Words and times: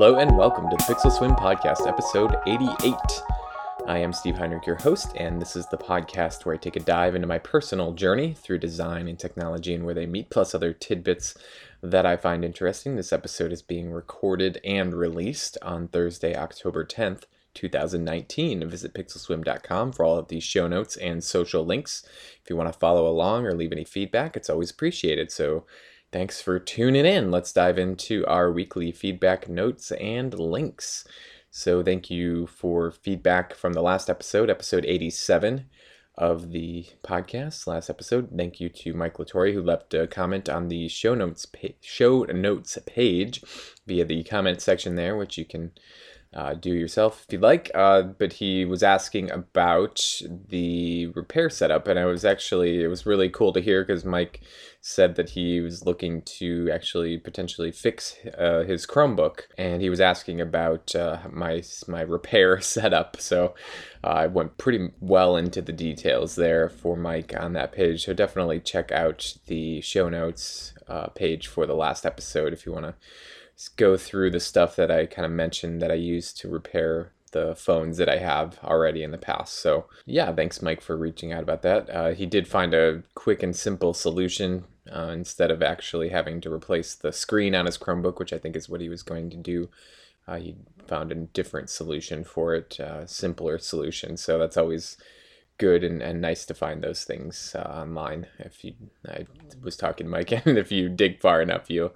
Hello 0.00 0.14
and 0.14 0.36
welcome 0.36 0.70
to 0.70 0.76
the 0.76 0.82
Pixel 0.84 1.10
Swim 1.10 1.32
Podcast, 1.32 1.88
episode 1.88 2.36
88. 2.46 2.94
I 3.88 3.98
am 3.98 4.12
Steve 4.12 4.36
Heinrich, 4.36 4.64
your 4.64 4.76
host, 4.76 5.10
and 5.16 5.42
this 5.42 5.56
is 5.56 5.66
the 5.66 5.76
podcast 5.76 6.46
where 6.46 6.54
I 6.54 6.56
take 6.58 6.76
a 6.76 6.80
dive 6.80 7.16
into 7.16 7.26
my 7.26 7.38
personal 7.40 7.92
journey 7.92 8.32
through 8.32 8.58
design 8.58 9.08
and 9.08 9.18
technology 9.18 9.74
and 9.74 9.84
where 9.84 9.94
they 9.94 10.06
meet, 10.06 10.30
plus 10.30 10.54
other 10.54 10.72
tidbits 10.72 11.36
that 11.82 12.06
I 12.06 12.16
find 12.16 12.44
interesting. 12.44 12.94
This 12.94 13.12
episode 13.12 13.50
is 13.50 13.60
being 13.60 13.90
recorded 13.90 14.60
and 14.62 14.94
released 14.94 15.58
on 15.62 15.88
Thursday, 15.88 16.36
October 16.36 16.84
10th, 16.84 17.24
2019. 17.54 18.70
Visit 18.70 18.94
pixelswim.com 18.94 19.90
for 19.90 20.04
all 20.04 20.16
of 20.16 20.28
these 20.28 20.44
show 20.44 20.68
notes 20.68 20.96
and 20.96 21.24
social 21.24 21.66
links. 21.66 22.04
If 22.40 22.48
you 22.48 22.54
want 22.54 22.72
to 22.72 22.78
follow 22.78 23.08
along 23.08 23.46
or 23.46 23.52
leave 23.52 23.72
any 23.72 23.84
feedback, 23.84 24.36
it's 24.36 24.48
always 24.48 24.70
appreciated. 24.70 25.32
So, 25.32 25.66
Thanks 26.10 26.40
for 26.40 26.58
tuning 26.58 27.04
in. 27.04 27.30
Let's 27.30 27.52
dive 27.52 27.78
into 27.78 28.24
our 28.26 28.50
weekly 28.50 28.92
feedback 28.92 29.46
notes 29.46 29.92
and 29.92 30.32
links. 30.38 31.06
So, 31.50 31.82
thank 31.82 32.08
you 32.08 32.46
for 32.46 32.90
feedback 32.90 33.54
from 33.54 33.74
the 33.74 33.82
last 33.82 34.08
episode, 34.08 34.48
episode 34.48 34.86
87 34.86 35.66
of 36.18 36.50
the 36.50 36.86
podcast. 37.04 37.66
Last 37.66 37.90
episode. 37.90 38.30
Thank 38.34 38.58
you 38.58 38.70
to 38.70 38.94
Mike 38.94 39.18
Latore 39.18 39.52
who 39.52 39.62
left 39.62 39.92
a 39.92 40.06
comment 40.06 40.48
on 40.48 40.68
the 40.68 40.88
show 40.88 41.14
notes 41.14 41.44
pa- 41.44 41.68
show 41.80 42.24
notes 42.24 42.78
page 42.86 43.42
via 43.86 44.06
the 44.06 44.24
comment 44.24 44.62
section 44.62 44.96
there, 44.96 45.14
which 45.14 45.36
you 45.36 45.44
can 45.44 45.72
uh, 46.34 46.54
do 46.54 46.74
yourself 46.74 47.24
if 47.26 47.32
you'd 47.32 47.42
like. 47.42 47.70
Uh, 47.74 48.02
but 48.02 48.34
he 48.34 48.64
was 48.64 48.82
asking 48.82 49.30
about 49.30 50.20
the 50.48 51.06
repair 51.08 51.48
setup, 51.48 51.88
and 51.88 51.98
I 51.98 52.04
was 52.04 52.24
actually 52.24 52.82
it 52.82 52.88
was 52.88 53.06
really 53.06 53.30
cool 53.30 53.52
to 53.54 53.60
hear 53.60 53.84
because 53.84 54.04
Mike 54.04 54.40
said 54.80 55.16
that 55.16 55.30
he 55.30 55.60
was 55.60 55.84
looking 55.84 56.22
to 56.22 56.70
actually 56.72 57.18
potentially 57.18 57.72
fix 57.72 58.16
uh, 58.36 58.62
his 58.64 58.86
Chromebook, 58.86 59.42
and 59.56 59.80
he 59.80 59.88
was 59.88 60.00
asking 60.00 60.40
about 60.40 60.94
uh, 60.94 61.18
my 61.30 61.62
my 61.86 62.02
repair 62.02 62.60
setup. 62.62 63.20
So 63.20 63.54
uh, 64.04 64.08
I 64.08 64.26
went 64.26 64.58
pretty 64.58 64.90
well 65.00 65.36
into 65.36 65.62
the 65.62 65.72
details 65.72 66.34
there 66.34 66.68
for 66.68 66.96
Mike 66.96 67.34
on 67.38 67.54
that 67.54 67.72
page. 67.72 68.04
So 68.04 68.12
definitely 68.12 68.60
check 68.60 68.92
out 68.92 69.34
the 69.46 69.80
show 69.80 70.08
notes 70.08 70.74
uh, 70.88 71.06
page 71.08 71.46
for 71.46 71.66
the 71.66 71.74
last 71.74 72.04
episode 72.04 72.52
if 72.52 72.66
you 72.66 72.72
want 72.72 72.84
to 72.86 72.94
go 73.76 73.96
through 73.96 74.30
the 74.30 74.40
stuff 74.40 74.76
that 74.76 74.90
I 74.90 75.06
kind 75.06 75.26
of 75.26 75.32
mentioned 75.32 75.82
that 75.82 75.90
I 75.90 75.94
use 75.94 76.32
to 76.34 76.48
repair 76.48 77.12
the 77.32 77.54
phones 77.54 77.96
that 77.98 78.08
I 78.08 78.18
have 78.18 78.58
already 78.62 79.02
in 79.02 79.10
the 79.10 79.18
past. 79.18 79.54
So, 79.54 79.86
yeah, 80.06 80.32
thanks, 80.32 80.62
Mike, 80.62 80.80
for 80.80 80.96
reaching 80.96 81.32
out 81.32 81.42
about 81.42 81.62
that. 81.62 81.90
Uh, 81.90 82.10
he 82.12 82.26
did 82.26 82.48
find 82.48 82.72
a 82.72 83.02
quick 83.14 83.42
and 83.42 83.54
simple 83.54 83.92
solution 83.94 84.64
uh, 84.90 85.10
instead 85.12 85.50
of 85.50 85.62
actually 85.62 86.08
having 86.08 86.40
to 86.40 86.52
replace 86.52 86.94
the 86.94 87.12
screen 87.12 87.54
on 87.54 87.66
his 87.66 87.76
Chromebook, 87.78 88.18
which 88.18 88.32
I 88.32 88.38
think 88.38 88.56
is 88.56 88.68
what 88.68 88.80
he 88.80 88.88
was 88.88 89.02
going 89.02 89.30
to 89.30 89.36
do. 89.36 89.68
Uh, 90.26 90.36
he 90.36 90.54
found 90.86 91.10
a 91.10 91.16
different 91.16 91.68
solution 91.68 92.24
for 92.24 92.54
it, 92.54 92.78
uh, 92.80 93.06
simpler 93.06 93.58
solution. 93.58 94.16
So, 94.16 94.38
that's 94.38 94.56
always 94.56 94.96
good 95.58 95.84
and, 95.84 96.02
and 96.02 96.20
nice 96.20 96.46
to 96.46 96.54
find 96.54 96.82
those 96.82 97.04
things 97.04 97.54
uh, 97.54 97.62
online. 97.62 98.26
If 98.38 98.64
you, 98.64 98.74
I 99.06 99.26
was 99.62 99.76
talking 99.76 100.06
to 100.06 100.10
Mike, 100.10 100.32
and 100.46 100.56
if 100.56 100.72
you 100.72 100.88
dig 100.88 101.20
far 101.20 101.42
enough, 101.42 101.68
you'll 101.68 101.94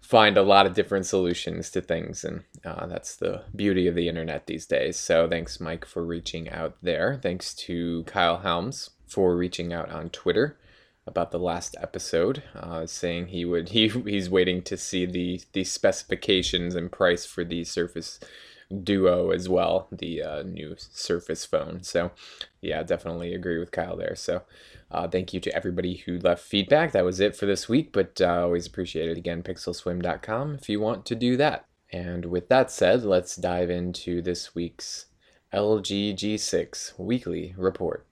find 0.00 0.36
a 0.36 0.42
lot 0.42 0.66
of 0.66 0.74
different 0.74 1.06
solutions 1.06 1.70
to 1.70 1.80
things, 1.80 2.24
and 2.24 2.44
uh, 2.64 2.86
that's 2.86 3.16
the 3.16 3.42
beauty 3.54 3.86
of 3.86 3.94
the 3.94 4.08
internet 4.08 4.46
these 4.46 4.66
days. 4.66 4.96
So 4.96 5.28
thanks, 5.28 5.60
Mike, 5.60 5.84
for 5.84 6.04
reaching 6.04 6.50
out 6.50 6.76
there. 6.82 7.18
Thanks 7.22 7.54
to 7.54 8.04
Kyle 8.04 8.38
Helms 8.38 8.90
for 9.06 9.36
reaching 9.36 9.72
out 9.72 9.90
on 9.90 10.10
Twitter 10.10 10.58
about 11.06 11.30
the 11.30 11.38
last 11.38 11.76
episode, 11.80 12.42
uh, 12.54 12.84
saying 12.86 13.28
he 13.28 13.44
would 13.44 13.68
he 13.70 13.88
he's 13.88 14.28
waiting 14.28 14.62
to 14.62 14.76
see 14.76 15.06
the 15.06 15.40
the 15.52 15.64
specifications 15.64 16.74
and 16.74 16.90
price 16.90 17.24
for 17.24 17.44
the 17.44 17.64
Surface 17.64 18.20
Duo 18.82 19.30
as 19.30 19.48
well, 19.48 19.88
the 19.92 20.22
uh, 20.22 20.42
new 20.42 20.74
Surface 20.78 21.44
phone. 21.44 21.82
So, 21.82 22.10
yeah, 22.60 22.82
definitely 22.82 23.34
agree 23.34 23.58
with 23.58 23.70
Kyle 23.70 23.96
there. 23.96 24.16
So, 24.16 24.42
uh, 24.90 25.08
thank 25.08 25.32
you 25.32 25.40
to 25.40 25.54
everybody 25.54 25.96
who 25.96 26.18
left 26.18 26.42
feedback. 26.42 26.92
That 26.92 27.04
was 27.04 27.20
it 27.20 27.36
for 27.36 27.46
this 27.46 27.68
week, 27.68 27.92
but 27.92 28.20
uh, 28.20 28.42
always 28.42 28.66
appreciate 28.66 29.08
it. 29.08 29.18
Again, 29.18 29.42
pixelswim.com 29.42 30.54
if 30.56 30.68
you 30.68 30.80
want 30.80 31.06
to 31.06 31.14
do 31.14 31.36
that. 31.36 31.66
And 31.92 32.26
with 32.26 32.48
that 32.48 32.70
said, 32.70 33.04
let's 33.04 33.36
dive 33.36 33.70
into 33.70 34.20
this 34.20 34.54
week's 34.54 35.06
LG 35.54 36.16
G6 36.16 36.98
Weekly 36.98 37.54
Report. 37.56 38.04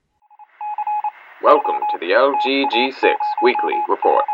Welcome 1.42 1.80
to 1.92 1.98
the 1.98 2.12
LG 2.12 2.70
G6 2.70 3.14
Weekly 3.42 3.74
Report. 3.88 4.24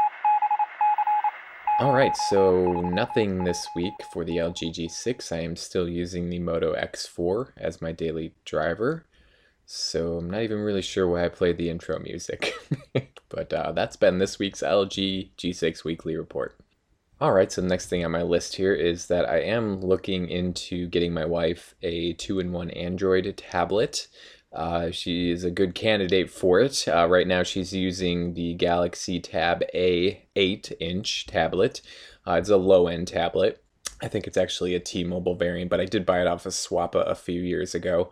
All 1.81 1.95
right, 1.95 2.15
so 2.15 2.73
nothing 2.83 3.43
this 3.43 3.67
week 3.75 3.95
for 4.13 4.23
the 4.23 4.37
LG 4.37 4.75
G6. 4.75 5.33
I 5.35 5.41
am 5.41 5.57
still 5.57 5.89
using 5.89 6.29
the 6.29 6.39
Moto 6.39 6.75
X4 6.75 7.53
as 7.57 7.81
my 7.81 7.91
daily 7.91 8.35
driver. 8.45 9.07
So 9.65 10.19
I'm 10.19 10.29
not 10.29 10.43
even 10.43 10.59
really 10.59 10.83
sure 10.83 11.09
why 11.09 11.25
I 11.25 11.31
played 11.31 11.57
the 11.57 11.71
intro 11.71 11.99
music. 11.99 12.53
but 13.31 13.51
uh, 13.55 13.73
that's 13.73 13.97
been 13.97 14.19
this 14.19 14.39
week's 14.39 14.61
LG 14.61 15.31
G6 15.39 15.83
Weekly 15.83 16.17
Report. 16.17 16.55
All 17.19 17.33
right, 17.33 17.51
so 17.51 17.63
the 17.63 17.69
next 17.69 17.87
thing 17.87 18.05
on 18.05 18.11
my 18.11 18.25
list 18.25 18.57
here 18.57 18.75
is 18.75 19.07
that 19.07 19.27
I 19.27 19.39
am 19.39 19.81
looking 19.81 20.29
into 20.29 20.87
getting 20.87 21.15
my 21.15 21.25
wife 21.25 21.75
a 21.81 22.13
two 22.13 22.41
in 22.41 22.53
one 22.53 22.69
Android 22.73 23.35
tablet. 23.39 24.07
Uh, 24.53 24.91
she 24.91 25.31
is 25.31 25.45
a 25.45 25.51
good 25.51 25.75
candidate 25.75 26.31
for 26.31 26.61
it. 26.61 26.87
Uh, 26.89 27.07
right 27.09 27.27
now, 27.27 27.43
she's 27.43 27.73
using 27.73 28.35
the 28.35 28.55
Galaxy 28.55 29.21
Tab 29.21 29.63
A 29.73 30.25
8 30.35 30.73
inch 30.81 31.27
tablet. 31.27 31.81
Uh, 32.27 32.33
it's 32.33 32.49
a 32.49 32.57
low 32.57 32.89
end 32.89 33.09
tablet. 33.09 33.63
I 34.03 34.09
think 34.09 34.27
it's 34.27 34.37
actually 34.37 34.75
a 34.75 34.81
T 34.81 35.05
Mobile 35.05 35.35
variant, 35.35 35.71
but 35.71 35.81
I 35.81 35.85
did 35.85 36.07
buy 36.07 36.21
it 36.21 36.27
off 36.27 36.47
of 36.47 36.53
Swappa 36.53 37.09
a 37.09 37.15
few 37.15 37.41
years 37.41 37.75
ago. 37.75 38.11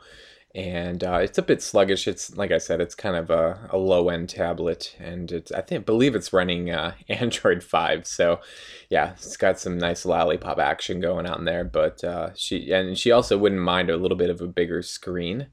And 0.55 1.05
uh, 1.05 1.19
it's 1.23 1.39
a 1.39 1.43
bit 1.43 1.63
sluggish. 1.63 2.09
It's 2.09 2.37
like 2.37 2.51
I 2.53 2.59
said, 2.59 2.81
it's 2.81 2.95
kind 2.95 3.17
of 3.17 3.31
a, 3.31 3.69
a 3.71 3.77
low 3.77 4.09
end 4.09 4.31
tablet, 4.31 4.97
and 4.99 5.31
it's 5.31 5.53
I 5.53 5.61
think 5.61 5.87
believe 5.87 6.15
it's 6.15 6.33
running 6.33 6.71
uh, 6.71 6.95
Android 7.09 7.63
five. 7.63 8.07
So, 8.07 8.41
yeah, 8.89 9.13
it's 9.13 9.37
got 9.37 9.61
some 9.61 9.77
nice 9.79 10.07
lollipop 10.07 10.59
action 10.59 11.01
going 11.01 11.27
on 11.27 11.45
there. 11.45 11.65
But 11.65 12.03
uh, 12.03 12.31
she 12.35 12.73
and 12.73 12.97
she 12.97 13.11
also 13.11 13.37
wouldn't 13.37 13.61
mind 13.61 13.91
a 13.91 13.97
little 13.97 14.17
bit 14.17 14.31
of 14.31 14.41
a 14.41 14.47
bigger 14.47 14.83
screen. 14.83 15.49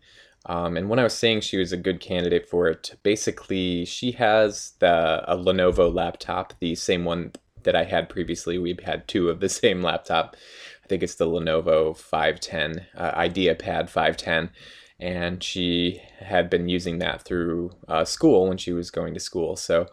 Um, 0.48 0.78
and 0.78 0.90
when 0.90 1.00
I 1.00 1.04
was 1.04 1.14
saying 1.14 1.42
she 1.42 1.58
was 1.58 1.72
a 1.72 1.78
good 1.78 2.00
candidate 2.00 2.48
for 2.48 2.68
it, 2.68 2.98
basically 3.04 3.86
she 3.86 4.12
has 4.14 4.74
the 4.80 5.24
a 5.28 5.36
Lenovo 5.36 5.94
laptop, 5.94 6.54
the 6.60 6.76
same 6.76 7.04
one 7.04 7.32
that 7.64 7.76
I 7.76 7.84
had 7.84 8.10
previously. 8.10 8.58
We've 8.58 8.80
had 8.80 9.08
two 9.08 9.30
of 9.30 9.40
the 9.40 9.50
same 9.62 9.82
laptop. 9.82 10.36
I 10.84 10.88
think 10.88 11.02
it's 11.02 11.16
the 11.16 11.26
Lenovo 11.26 11.98
510 11.98 12.86
uh, 12.96 13.20
IdeaPad 13.20 13.90
510, 13.90 14.52
and 15.00 15.44
she 15.44 16.00
had 16.20 16.50
been 16.50 16.70
using 16.70 17.00
that 17.00 17.24
through 17.24 17.72
uh, 17.88 18.06
school 18.06 18.48
when 18.48 18.58
she 18.58 18.72
was 18.72 18.92
going 18.92 19.16
to 19.16 19.20
school. 19.20 19.56
So 19.56 19.88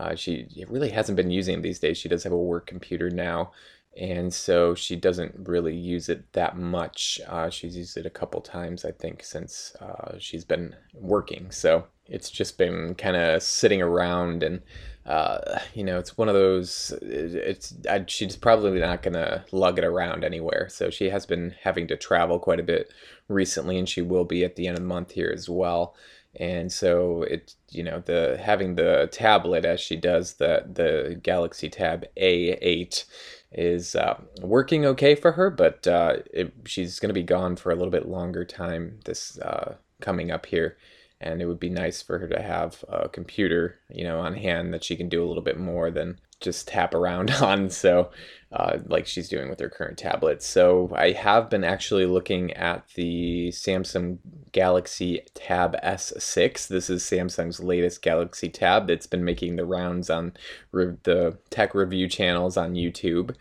uh, 0.00 0.14
she 0.14 0.46
really 0.68 0.88
hasn't 0.88 1.16
been 1.16 1.30
using 1.30 1.58
it 1.58 1.62
these 1.62 1.80
days. 1.80 1.98
She 1.98 2.08
does 2.08 2.24
have 2.24 2.32
a 2.32 2.38
work 2.38 2.66
computer 2.66 3.10
now 3.10 3.52
and 3.98 4.32
so 4.32 4.74
she 4.74 4.94
doesn't 4.94 5.48
really 5.48 5.74
use 5.74 6.08
it 6.08 6.32
that 6.32 6.56
much. 6.56 7.20
Uh, 7.26 7.50
she's 7.50 7.76
used 7.76 7.96
it 7.96 8.06
a 8.06 8.10
couple 8.10 8.40
times, 8.40 8.84
I 8.84 8.92
think, 8.92 9.24
since 9.24 9.74
uh, 9.80 10.16
she's 10.18 10.44
been 10.44 10.76
working. 10.94 11.50
So 11.50 11.86
it's 12.06 12.30
just 12.30 12.58
been 12.58 12.94
kind 12.94 13.16
of 13.16 13.42
sitting 13.42 13.82
around, 13.82 14.44
and 14.44 14.62
uh, 15.04 15.58
you 15.74 15.82
know, 15.82 15.98
it's 15.98 16.16
one 16.16 16.28
of 16.28 16.34
those. 16.34 16.92
It's 17.02 17.74
I, 17.90 18.04
she's 18.06 18.36
probably 18.36 18.78
not 18.78 19.02
gonna 19.02 19.44
lug 19.50 19.78
it 19.78 19.84
around 19.84 20.22
anywhere. 20.22 20.68
So 20.68 20.90
she 20.90 21.10
has 21.10 21.26
been 21.26 21.56
having 21.62 21.88
to 21.88 21.96
travel 21.96 22.38
quite 22.38 22.60
a 22.60 22.64
bit 22.64 22.92
recently, 23.26 23.78
and 23.78 23.88
she 23.88 24.02
will 24.02 24.24
be 24.24 24.44
at 24.44 24.54
the 24.54 24.68
end 24.68 24.76
of 24.76 24.82
the 24.82 24.88
month 24.88 25.10
here 25.12 25.32
as 25.34 25.48
well 25.48 25.94
and 26.34 26.70
so 26.70 27.22
it 27.22 27.54
you 27.70 27.82
know 27.82 28.02
the 28.04 28.38
having 28.42 28.74
the 28.74 29.08
tablet 29.10 29.64
as 29.64 29.80
she 29.80 29.96
does 29.96 30.34
the 30.34 30.64
the 30.72 31.18
Galaxy 31.22 31.68
Tab 31.68 32.04
A8 32.16 33.04
is 33.52 33.94
uh, 33.94 34.20
working 34.42 34.84
okay 34.84 35.14
for 35.14 35.32
her, 35.32 35.50
but 35.50 35.86
uh, 35.86 36.16
it, 36.32 36.52
she's 36.66 37.00
going 37.00 37.08
to 37.08 37.14
be 37.14 37.22
gone 37.22 37.56
for 37.56 37.70
a 37.70 37.74
little 37.74 37.90
bit 37.90 38.06
longer 38.06 38.44
time 38.44 39.00
this 39.04 39.38
uh, 39.38 39.76
coming 40.00 40.30
up 40.30 40.46
here. 40.46 40.76
And 41.20 41.42
it 41.42 41.46
would 41.46 41.58
be 41.58 41.70
nice 41.70 42.00
for 42.00 42.18
her 42.18 42.28
to 42.28 42.40
have 42.40 42.84
a 42.88 43.08
computer, 43.08 43.80
you 43.90 44.04
know, 44.04 44.20
on 44.20 44.34
hand 44.34 44.72
that 44.72 44.84
she 44.84 44.94
can 44.94 45.08
do 45.08 45.24
a 45.24 45.26
little 45.26 45.42
bit 45.42 45.58
more 45.58 45.90
than 45.90 46.20
just 46.40 46.68
tap 46.68 46.94
around 46.94 47.30
on. 47.42 47.70
So, 47.70 48.10
uh, 48.50 48.78
like 48.86 49.06
she's 49.06 49.28
doing 49.28 49.50
with 49.50 49.60
her 49.60 49.68
current 49.68 49.98
tablet. 49.98 50.42
So, 50.42 50.90
I 50.94 51.12
have 51.12 51.50
been 51.50 51.64
actually 51.64 52.06
looking 52.06 52.52
at 52.54 52.86
the 52.94 53.48
Samsung 53.48 54.18
Galaxy 54.52 55.20
Tab 55.34 55.76
S6. 55.82 56.68
This 56.68 56.88
is 56.88 57.02
Samsung's 57.02 57.60
latest 57.60 58.02
Galaxy 58.02 58.48
Tab 58.48 58.86
that's 58.86 59.06
been 59.06 59.24
making 59.24 59.56
the 59.56 59.66
rounds 59.66 60.10
on 60.10 60.32
re- 60.72 60.96
the 61.02 61.36
tech 61.50 61.74
review 61.74 62.08
channels 62.08 62.56
on 62.56 62.74
YouTube. 62.74 63.34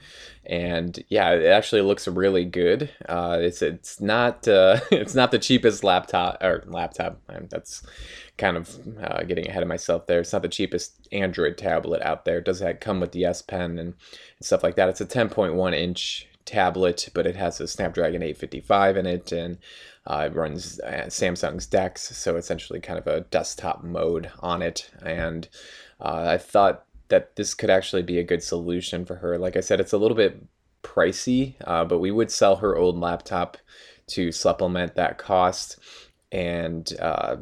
And 0.46 1.04
yeah, 1.10 1.32
it 1.32 1.48
actually 1.48 1.82
looks 1.82 2.08
really 2.08 2.46
good. 2.46 2.90
Uh, 3.08 3.38
it's 3.40 3.62
it's 3.62 4.00
not 4.00 4.48
uh, 4.48 4.80
it's 4.92 5.16
not 5.16 5.32
the 5.32 5.40
cheapest 5.40 5.84
laptop 5.84 6.42
or 6.42 6.64
laptop. 6.68 7.20
That's 7.50 7.84
kind 8.38 8.58
of 8.58 8.78
uh, 9.02 9.24
getting 9.24 9.48
ahead 9.48 9.64
of 9.64 9.70
myself 9.70 10.08
there. 10.08 10.20
It's 10.20 10.34
not 10.34 10.42
the 10.42 10.48
cheapest 10.48 11.08
Android 11.12 11.58
tablet 11.58 12.02
out 12.02 12.26
there. 12.26 12.40
It 12.40 12.46
does 12.46 12.64
come 12.80 13.00
with 13.00 13.12
the 13.12 13.26
S 13.26 13.42
Pen 13.42 13.80
and 13.80 13.96
stuff 14.42 14.64
like 14.64 14.76
that. 14.76 14.90
It's 14.90 15.02
a 15.02 15.06
10.1 15.06 15.74
inch 15.74 16.28
tablet, 16.46 17.10
but 17.14 17.28
it 17.28 17.36
has 17.36 17.60
a 17.60 17.68
Snapdragon 17.68 18.24
855 18.24 18.98
in 18.98 19.06
it, 19.06 19.32
and 19.32 19.58
uh, 20.08 20.30
it 20.32 20.36
runs 20.36 20.80
uh, 20.80 21.06
Samsung's 21.08 21.68
DeX, 21.68 22.16
so 22.18 22.38
essentially 22.38 22.80
kind 22.80 22.98
of 22.98 23.06
a 23.08 23.22
desktop 23.22 23.84
mode 23.84 24.32
on 24.40 24.62
it. 24.62 24.90
And 25.04 25.48
uh, 26.00 26.26
I 26.30 26.38
thought 26.38 26.86
that 27.10 27.36
this 27.36 27.54
could 27.54 27.70
actually 27.70 28.04
be 28.04 28.20
a 28.20 28.24
good 28.24 28.42
solution 28.42 29.06
for 29.06 29.16
her. 29.16 29.38
Like 29.38 29.58
I 29.58 29.62
said, 29.62 29.80
it's 29.80 29.94
a 29.94 29.98
little 29.98 30.18
bit 30.18 30.44
pricey, 30.84 31.56
uh, 31.66 31.86
but 31.86 32.00
we 32.00 32.12
would 32.12 32.32
sell 32.32 32.58
her 32.58 32.78
old 32.78 32.98
laptop 32.98 33.58
to 34.08 34.32
supplement 34.32 34.96
that 34.96 35.18
cost 35.18 35.78
and 36.32 36.94
uh, 37.00 37.36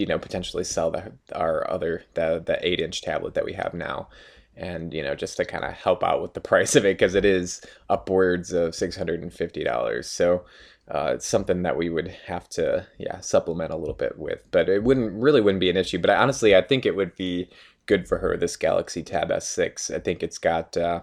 you 0.00 0.06
know 0.06 0.18
potentially 0.18 0.64
sell 0.64 0.90
the, 0.90 1.12
our 1.34 1.70
other 1.70 2.02
the 2.14 2.42
the 2.44 2.58
eight 2.66 2.80
inch 2.80 3.02
tablet 3.02 3.34
that 3.34 3.44
we 3.44 3.52
have 3.52 3.74
now. 3.74 4.08
And 4.56 4.92
you 4.92 5.02
know 5.02 5.14
just 5.14 5.36
to 5.36 5.44
kind 5.44 5.64
of 5.64 5.72
help 5.72 6.02
out 6.02 6.22
with 6.22 6.34
the 6.34 6.40
price 6.50 6.74
of 6.74 6.84
it 6.84 6.98
because 6.98 7.14
it 7.14 7.24
is 7.24 7.60
upwards 7.88 8.52
of 8.52 8.72
$650 8.72 10.04
so 10.04 10.44
uh, 10.88 11.12
it's 11.14 11.26
something 11.26 11.62
that 11.62 11.76
we 11.76 11.88
would 11.88 12.08
have 12.26 12.48
to 12.50 12.86
yeah 12.98 13.20
supplement 13.20 13.72
a 13.72 13.76
little 13.76 13.94
bit 13.94 14.18
with. 14.18 14.40
But 14.50 14.68
it 14.68 14.82
wouldn't 14.82 15.12
really 15.12 15.40
wouldn't 15.40 15.60
be 15.60 15.70
an 15.70 15.76
issue. 15.76 15.98
But 15.98 16.10
I, 16.10 16.16
honestly 16.16 16.56
i 16.56 16.62
think 16.62 16.84
it 16.84 16.96
would 16.96 17.14
be 17.14 17.48
good 17.86 18.08
for 18.08 18.18
her 18.18 18.36
this 18.36 18.56
galaxy 18.56 19.02
tab 19.02 19.30
s6 19.30 19.94
i 19.94 19.98
think 19.98 20.22
it's 20.22 20.38
got 20.38 20.76
uh, 20.76 21.02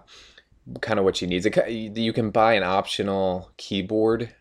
kind 0.80 0.98
of 0.98 1.04
what 1.04 1.16
she 1.16 1.26
needs. 1.26 1.46
It, 1.46 1.70
you 1.96 2.12
can 2.12 2.30
buy 2.30 2.54
an 2.54 2.62
optional 2.62 3.50
keyboard 3.56 4.34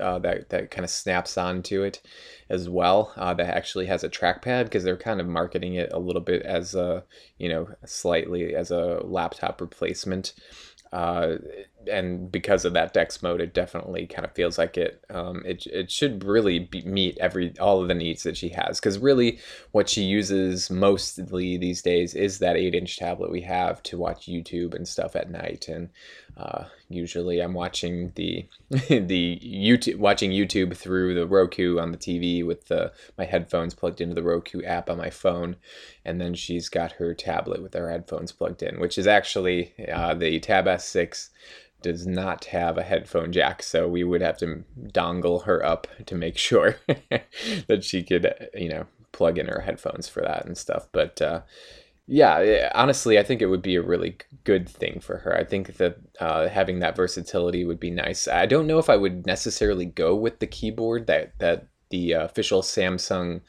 uh, 0.00 0.18
that 0.20 0.50
that 0.50 0.70
kind 0.70 0.84
of 0.84 0.90
snaps 0.90 1.38
onto 1.38 1.82
it 1.82 2.00
as 2.48 2.68
well. 2.68 3.12
Uh, 3.16 3.34
that 3.34 3.54
actually 3.54 3.86
has 3.86 4.04
a 4.04 4.08
trackpad 4.08 4.64
because 4.64 4.84
they're 4.84 4.96
kind 4.96 5.20
of 5.20 5.26
marketing 5.26 5.74
it 5.74 5.92
a 5.92 5.98
little 5.98 6.22
bit 6.22 6.42
as 6.42 6.74
a 6.74 7.04
you 7.38 7.48
know 7.48 7.68
slightly 7.84 8.54
as 8.54 8.70
a 8.70 9.00
laptop 9.04 9.60
replacement. 9.60 10.34
Uh, 10.92 11.38
and 11.88 12.30
because 12.30 12.64
of 12.64 12.72
that 12.74 12.92
DeX 12.92 13.22
mode, 13.22 13.40
it 13.40 13.54
definitely 13.54 14.06
kind 14.06 14.24
of 14.24 14.32
feels 14.32 14.58
like 14.58 14.76
it. 14.76 15.04
Um, 15.10 15.42
it 15.44 15.66
it 15.66 15.90
should 15.90 16.24
really 16.24 16.58
be, 16.58 16.82
meet 16.82 17.18
every 17.18 17.56
all 17.58 17.82
of 17.82 17.88
the 17.88 17.94
needs 17.94 18.22
that 18.22 18.36
she 18.36 18.48
has. 18.50 18.80
Because 18.80 18.98
really, 18.98 19.38
what 19.72 19.88
she 19.88 20.02
uses 20.02 20.70
mostly 20.70 21.56
these 21.56 21.82
days 21.82 22.14
is 22.14 22.38
that 22.38 22.56
eight 22.56 22.74
inch 22.74 22.96
tablet 22.96 23.30
we 23.30 23.42
have 23.42 23.82
to 23.84 23.98
watch 23.98 24.26
YouTube 24.26 24.74
and 24.74 24.86
stuff 24.86 25.16
at 25.16 25.30
night. 25.30 25.68
And 25.68 25.90
uh, 26.36 26.64
usually, 26.88 27.40
I'm 27.40 27.54
watching 27.54 28.12
the 28.14 28.46
the 28.70 29.40
YouTube 29.42 29.96
watching 29.96 30.30
YouTube 30.30 30.76
through 30.76 31.14
the 31.14 31.26
Roku 31.26 31.78
on 31.78 31.92
the 31.92 31.98
TV 31.98 32.44
with 32.44 32.66
the 32.66 32.92
my 33.16 33.24
headphones 33.24 33.74
plugged 33.74 34.00
into 34.00 34.14
the 34.14 34.22
Roku 34.22 34.62
app 34.62 34.90
on 34.90 34.98
my 34.98 35.10
phone, 35.10 35.56
and 36.04 36.20
then 36.20 36.34
she's 36.34 36.68
got 36.68 36.92
her 36.92 37.14
tablet 37.14 37.62
with 37.62 37.74
her 37.74 37.90
headphones 37.90 38.32
plugged 38.32 38.62
in, 38.62 38.80
which 38.80 38.98
is 38.98 39.06
actually 39.06 39.72
uh, 39.92 40.14
the 40.14 40.40
Tab 40.40 40.66
S6 40.66 41.30
does 41.84 42.06
not 42.06 42.46
have 42.46 42.78
a 42.78 42.82
headphone 42.82 43.30
jack, 43.30 43.62
so 43.62 43.86
we 43.86 44.02
would 44.02 44.22
have 44.22 44.38
to 44.38 44.64
dongle 44.88 45.44
her 45.44 45.64
up 45.64 45.86
to 46.06 46.14
make 46.16 46.38
sure 46.48 46.76
that 47.68 47.84
she 47.84 48.02
could, 48.02 48.34
you 48.54 48.70
know, 48.70 48.86
plug 49.12 49.38
in 49.38 49.46
her 49.46 49.60
headphones 49.60 50.08
for 50.08 50.22
that 50.22 50.46
and 50.46 50.58
stuff. 50.58 50.88
But 50.90 51.22
uh, 51.22 51.42
yeah, 52.06 52.70
honestly, 52.74 53.18
I 53.18 53.22
think 53.22 53.42
it 53.42 53.46
would 53.46 53.62
be 53.62 53.76
a 53.76 53.82
really 53.82 54.16
good 54.44 54.68
thing 54.68 54.98
for 55.00 55.18
her. 55.18 55.36
I 55.36 55.44
think 55.44 55.76
that 55.76 55.98
uh, 56.18 56.48
having 56.48 56.80
that 56.80 56.96
versatility 56.96 57.64
would 57.64 57.78
be 57.78 57.90
nice. 57.90 58.26
I 58.26 58.46
don't 58.46 58.66
know 58.66 58.78
if 58.78 58.90
I 58.90 58.96
would 58.96 59.26
necessarily 59.26 59.86
go 59.86 60.14
with 60.14 60.38
the 60.38 60.46
keyboard 60.46 61.06
that 61.06 61.38
that 61.38 61.66
the 61.90 62.12
official 62.12 62.62
Samsung 62.62 63.42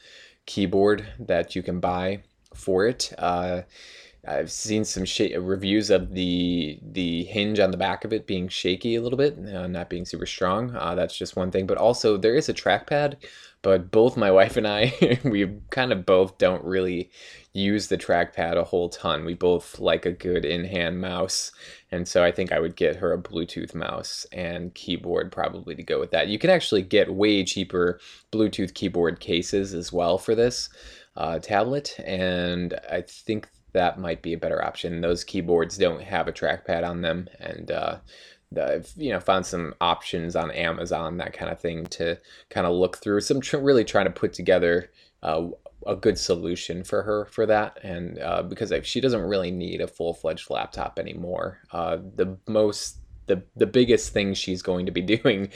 keyboard 0.44 1.06
that 1.18 1.56
you 1.56 1.62
can 1.62 1.80
buy 1.80 2.22
for 2.54 2.86
it. 2.86 3.12
Uh, 3.18 3.62
I've 4.26 4.50
seen 4.50 4.84
some 4.84 5.04
sh- 5.04 5.34
reviews 5.38 5.90
of 5.90 6.12
the 6.12 6.78
the 6.82 7.24
hinge 7.24 7.60
on 7.60 7.70
the 7.70 7.76
back 7.76 8.04
of 8.04 8.12
it 8.12 8.26
being 8.26 8.48
shaky 8.48 8.96
a 8.96 9.00
little 9.00 9.16
bit, 9.16 9.38
uh, 9.38 9.66
not 9.68 9.88
being 9.88 10.04
super 10.04 10.26
strong. 10.26 10.74
Uh, 10.74 10.94
that's 10.94 11.16
just 11.16 11.36
one 11.36 11.50
thing. 11.50 11.66
But 11.66 11.78
also 11.78 12.16
there 12.16 12.34
is 12.34 12.48
a 12.48 12.54
trackpad, 12.54 13.16
but 13.62 13.90
both 13.90 14.16
my 14.16 14.30
wife 14.32 14.56
and 14.56 14.66
I, 14.66 15.20
we 15.24 15.48
kind 15.70 15.92
of 15.92 16.04
both 16.04 16.38
don't 16.38 16.64
really 16.64 17.10
use 17.52 17.86
the 17.86 17.96
trackpad 17.96 18.56
a 18.56 18.64
whole 18.64 18.88
ton. 18.88 19.24
We 19.24 19.34
both 19.34 19.78
like 19.78 20.04
a 20.04 20.12
good 20.12 20.44
in-hand 20.44 21.00
mouse, 21.00 21.52
and 21.92 22.06
so 22.08 22.24
I 22.24 22.32
think 22.32 22.52
I 22.52 22.58
would 22.58 22.74
get 22.74 22.96
her 22.96 23.12
a 23.12 23.22
Bluetooth 23.22 23.74
mouse 23.74 24.26
and 24.32 24.74
keyboard 24.74 25.30
probably 25.30 25.76
to 25.76 25.82
go 25.82 26.00
with 26.00 26.10
that. 26.10 26.28
You 26.28 26.38
can 26.38 26.50
actually 26.50 26.82
get 26.82 27.14
way 27.14 27.44
cheaper 27.44 28.00
Bluetooth 28.32 28.74
keyboard 28.74 29.20
cases 29.20 29.72
as 29.72 29.92
well 29.92 30.18
for 30.18 30.34
this. 30.34 30.68
Uh, 31.16 31.38
tablet, 31.38 31.98
and 32.04 32.78
I 32.90 33.00
think 33.00 33.48
that 33.76 33.98
might 33.98 34.22
be 34.22 34.32
a 34.32 34.38
better 34.38 34.64
option. 34.64 35.02
Those 35.02 35.22
keyboards 35.22 35.76
don't 35.76 36.02
have 36.02 36.28
a 36.28 36.32
trackpad 36.32 36.82
on 36.88 37.02
them, 37.02 37.28
and 37.38 37.70
uh, 37.70 37.98
I've 38.58 38.90
you 38.96 39.10
know 39.10 39.20
found 39.20 39.44
some 39.44 39.74
options 39.80 40.34
on 40.34 40.50
Amazon, 40.50 41.18
that 41.18 41.34
kind 41.34 41.52
of 41.52 41.60
thing, 41.60 41.84
to 41.86 42.18
kind 42.48 42.66
of 42.66 42.74
look 42.74 42.96
through. 42.96 43.20
So 43.20 43.34
I'm 43.34 43.40
tr- 43.42 43.58
really 43.58 43.84
trying 43.84 44.06
to 44.06 44.10
put 44.10 44.32
together 44.32 44.90
uh, 45.22 45.48
a 45.86 45.94
good 45.94 46.18
solution 46.18 46.84
for 46.84 47.02
her 47.02 47.26
for 47.26 47.44
that, 47.44 47.78
and 47.82 48.18
uh, 48.18 48.42
because 48.42 48.72
she 48.84 49.00
doesn't 49.00 49.20
really 49.20 49.50
need 49.50 49.82
a 49.82 49.86
full 49.86 50.14
fledged 50.14 50.48
laptop 50.48 50.98
anymore. 50.98 51.60
Uh, 51.70 51.98
the 52.14 52.38
most 52.48 52.96
the 53.26 53.42
the 53.56 53.66
biggest 53.66 54.12
thing 54.12 54.34
she's 54.34 54.62
going 54.62 54.86
to 54.86 54.92
be 54.92 55.02
doing 55.16 55.48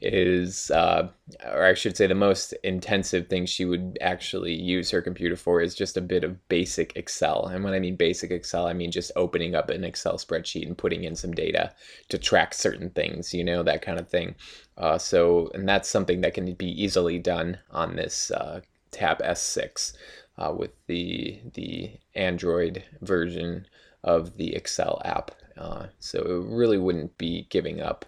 is, 0.00 0.70
uh, 0.70 1.08
or 1.44 1.64
I 1.64 1.74
should 1.74 1.96
say, 1.96 2.06
the 2.06 2.14
most 2.14 2.52
intensive 2.64 3.28
thing 3.28 3.46
she 3.46 3.64
would 3.64 3.98
actually 4.00 4.54
use 4.54 4.90
her 4.90 5.02
computer 5.02 5.36
for 5.36 5.60
is 5.60 5.74
just 5.74 5.96
a 5.96 6.02
bit 6.02 6.24
of 6.24 6.48
basic 6.48 6.96
Excel. 6.96 7.46
And 7.46 7.64
when 7.64 7.74
I 7.74 7.78
mean 7.78 7.96
basic 7.96 8.30
Excel, 8.30 8.66
I 8.66 8.72
mean 8.72 8.90
just 8.90 9.12
opening 9.16 9.54
up 9.54 9.70
an 9.70 9.84
Excel 9.84 10.18
spreadsheet 10.18 10.66
and 10.66 10.76
putting 10.76 11.04
in 11.04 11.14
some 11.14 11.32
data 11.32 11.72
to 12.08 12.18
track 12.18 12.54
certain 12.54 12.90
things, 12.90 13.34
you 13.34 13.44
know, 13.44 13.62
that 13.62 13.82
kind 13.82 13.98
of 13.98 14.08
thing. 14.08 14.34
Uh, 14.76 14.98
so, 14.98 15.50
and 15.54 15.68
that's 15.68 15.88
something 15.88 16.20
that 16.20 16.34
can 16.34 16.52
be 16.54 16.82
easily 16.82 17.18
done 17.18 17.58
on 17.70 17.96
this 17.96 18.30
uh, 18.30 18.60
Tab 18.90 19.18
S6 19.20 19.92
uh, 20.38 20.54
with 20.56 20.70
the 20.86 21.40
the 21.54 21.90
Android 22.14 22.84
version 23.02 23.66
of 24.04 24.36
the 24.36 24.54
Excel 24.54 25.02
app. 25.04 25.32
Uh, 25.58 25.86
so 25.98 26.18
it 26.20 26.54
really 26.54 26.78
wouldn't 26.78 27.16
be 27.18 27.46
giving 27.50 27.80
up 27.80 28.04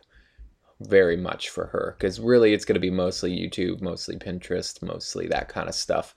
very 0.80 1.16
much 1.16 1.50
for 1.50 1.66
her 1.66 1.94
because 1.98 2.18
really 2.18 2.54
it's 2.54 2.64
going 2.64 2.74
to 2.74 2.80
be 2.80 2.90
mostly 2.90 3.36
YouTube, 3.36 3.82
mostly 3.82 4.16
Pinterest, 4.16 4.80
mostly 4.82 5.26
that 5.26 5.48
kind 5.48 5.68
of 5.68 5.74
stuff. 5.74 6.14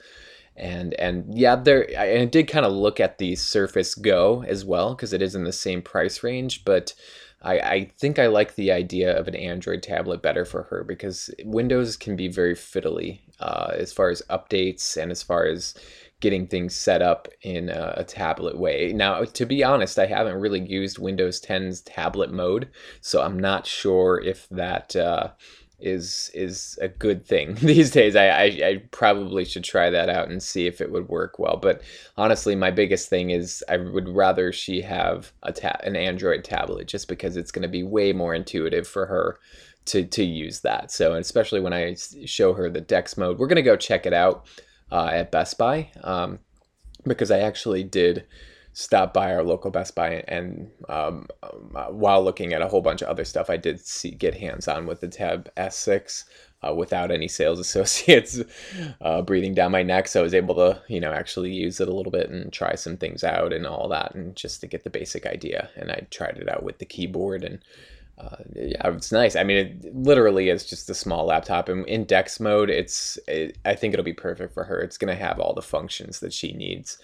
And 0.56 0.94
and 0.96 1.26
yeah, 1.36 1.56
there 1.56 1.84
and 1.98 2.22
I 2.22 2.26
did 2.26 2.48
kind 2.48 2.66
of 2.66 2.72
look 2.72 3.00
at 3.00 3.18
the 3.18 3.36
Surface 3.36 3.96
Go 3.96 4.44
as 4.48 4.64
well 4.64 4.94
because 4.94 5.12
it 5.12 5.22
is 5.22 5.36
in 5.36 5.44
the 5.44 5.52
same 5.52 5.82
price 5.82 6.22
range, 6.22 6.64
but 6.64 6.94
I, 7.44 7.60
I 7.60 7.92
think 7.98 8.20
I 8.20 8.28
like 8.28 8.56
the 8.56 8.72
idea 8.72 9.18
of 9.18 9.28
an 9.28 9.36
Android 9.36 9.84
tablet 9.84 10.22
better 10.22 10.46
for 10.46 10.64
her 10.64 10.84
because 10.84 11.30
Windows 11.44 11.98
can 11.98 12.16
be 12.16 12.30
very 12.30 12.56
fiddly 12.56 13.20
uh, 13.40 13.72
as 13.74 13.92
far 13.92 14.10
as 14.10 14.22
updates 14.30 14.96
and 14.96 15.12
as 15.12 15.22
far 15.22 15.46
as 15.46 15.76
getting 16.24 16.48
things 16.48 16.74
set 16.74 17.02
up 17.02 17.28
in 17.42 17.68
a, 17.68 17.96
a, 17.98 18.04
tablet 18.06 18.58
way. 18.58 18.94
Now, 18.94 19.26
to 19.26 19.46
be 19.46 19.62
honest, 19.62 20.00
I 20.00 20.06
haven't 20.06 20.40
really 20.40 20.62
used 20.62 20.98
Windows 20.98 21.42
10's 21.42 21.82
tablet 21.82 22.32
mode, 22.32 22.70
so 23.02 23.22
I'm 23.22 23.38
not 23.38 23.68
sure 23.68 24.22
if 24.22 24.48
that 24.48 24.96
uh, 24.96 25.32
is 25.82 26.32
is 26.34 26.80
a 26.82 26.88
good 26.88 27.26
thing 27.26 27.56
these 27.62 27.92
days. 27.92 28.16
I, 28.16 28.28
I, 28.28 28.44
I 28.44 28.84
probably 28.92 29.44
should 29.44 29.66
try 29.66 29.90
that 29.90 30.08
out 30.08 30.30
and 30.30 30.42
see 30.42 30.66
if 30.66 30.80
it 30.80 30.94
would 30.94 31.10
work 31.10 31.40
well. 31.40 31.58
But 31.58 31.82
honestly, 32.16 32.56
my 32.56 32.72
biggest 32.72 33.10
thing 33.10 33.32
is 33.32 33.62
I 33.68 33.76
would 33.76 34.08
rather 34.08 34.54
she 34.54 34.80
have 34.80 35.34
a 35.44 35.52
ta- 35.52 35.82
an 35.84 35.98
Android 35.98 36.46
tablet 36.46 36.88
just 36.88 37.10
because 37.10 37.36
it's 37.36 37.52
going 37.52 37.64
to 37.64 37.68
be 37.68 37.84
way 37.84 38.14
more 38.14 38.34
intuitive 38.34 38.88
for 38.88 39.08
her 39.08 39.40
to 39.88 40.06
to 40.06 40.24
use 40.24 40.62
that. 40.62 40.90
So 40.90 41.16
especially 41.16 41.60
when 41.60 41.74
I 41.74 41.98
show 42.24 42.54
her 42.54 42.70
the 42.70 42.80
DeX 42.80 43.18
mode, 43.18 43.40
we're 43.40 43.48
going 43.48 43.58
to 43.58 43.62
go 43.62 43.76
check 43.76 44.06
it 44.06 44.14
out 44.14 44.48
uh, 44.94 45.10
at 45.12 45.32
Best 45.32 45.58
Buy 45.58 45.90
um, 46.04 46.40
because 47.06 47.32
I 47.32 47.40
actually 47.40 47.84
did 47.84 48.26
stop 48.74 49.14
by 49.14 49.34
our 49.34 49.44
local 49.44 49.72
Best 49.72 49.96
Buy 49.96 50.24
and 50.28 50.70
um, 50.88 51.28
uh, 51.42 51.88
while 51.88 52.24
looking 52.24 52.54
at 52.54 52.62
a 52.62 52.68
whole 52.68 52.82
bunch 52.82 53.02
of 53.02 53.08
other 53.08 53.26
stuff, 53.26 53.50
I 53.50 53.58
did 53.58 53.80
see 53.80 54.12
get 54.12 54.36
hands 54.36 54.68
on 54.68 54.86
with 54.86 55.02
the 55.02 55.08
Tab 55.08 55.50
S6 55.58 56.26
uh, 56.62 56.74
without 56.76 57.10
any 57.10 57.28
sales 57.28 57.60
associates 57.66 58.40
uh, 59.02 59.24
breathing 59.24 59.56
down 59.56 59.72
my 59.72 59.82
neck. 59.82 60.08
So 60.08 60.20
I 60.20 60.24
was 60.24 60.36
able 60.36 60.56
to, 60.56 60.82
you 60.88 61.00
know, 61.00 61.12
actually 61.12 61.52
use 61.52 61.80
it 61.80 61.88
a 61.88 61.94
little 61.94 62.12
bit 62.12 62.30
and 62.30 62.54
try 62.54 62.76
some 62.76 62.98
things 62.98 63.24
out 63.24 63.52
and 63.52 63.66
all 63.66 63.90
that, 63.90 64.14
and 64.14 64.36
just 64.36 64.62
to 64.62 64.68
get 64.68 64.84
the 64.84 64.90
basic 64.92 65.26
idea. 65.26 65.70
And 65.76 65.92
I 65.92 66.06
tried 66.12 66.38
it 66.38 66.48
out 66.48 66.64
with 66.64 66.78
the 66.78 66.86
keyboard 66.86 67.44
and 67.44 67.60
uh, 68.18 68.38
yeah, 68.56 68.88
it's 68.90 69.12
nice. 69.12 69.36
I 69.36 69.44
mean, 69.44 69.58
it 69.58 69.96
literally 69.96 70.50
is 70.50 70.66
just 70.66 70.90
a 70.90 70.94
small 70.94 71.26
laptop, 71.26 71.68
and 71.68 71.86
in 71.88 72.06
DeX 72.06 72.40
mode, 72.40 72.70
it's. 72.70 73.18
It, 73.28 73.58
I 73.66 73.76
think 73.76 73.94
it'll 73.94 74.04
be 74.04 74.14
perfect 74.14 74.54
for 74.54 74.64
her. 74.64 74.80
It's 74.80 74.98
going 74.98 75.16
to 75.16 75.22
have 75.22 75.40
all 75.40 75.54
the 75.54 75.62
functions 75.62 76.20
that 76.20 76.32
she 76.32 76.54
needs, 76.54 77.00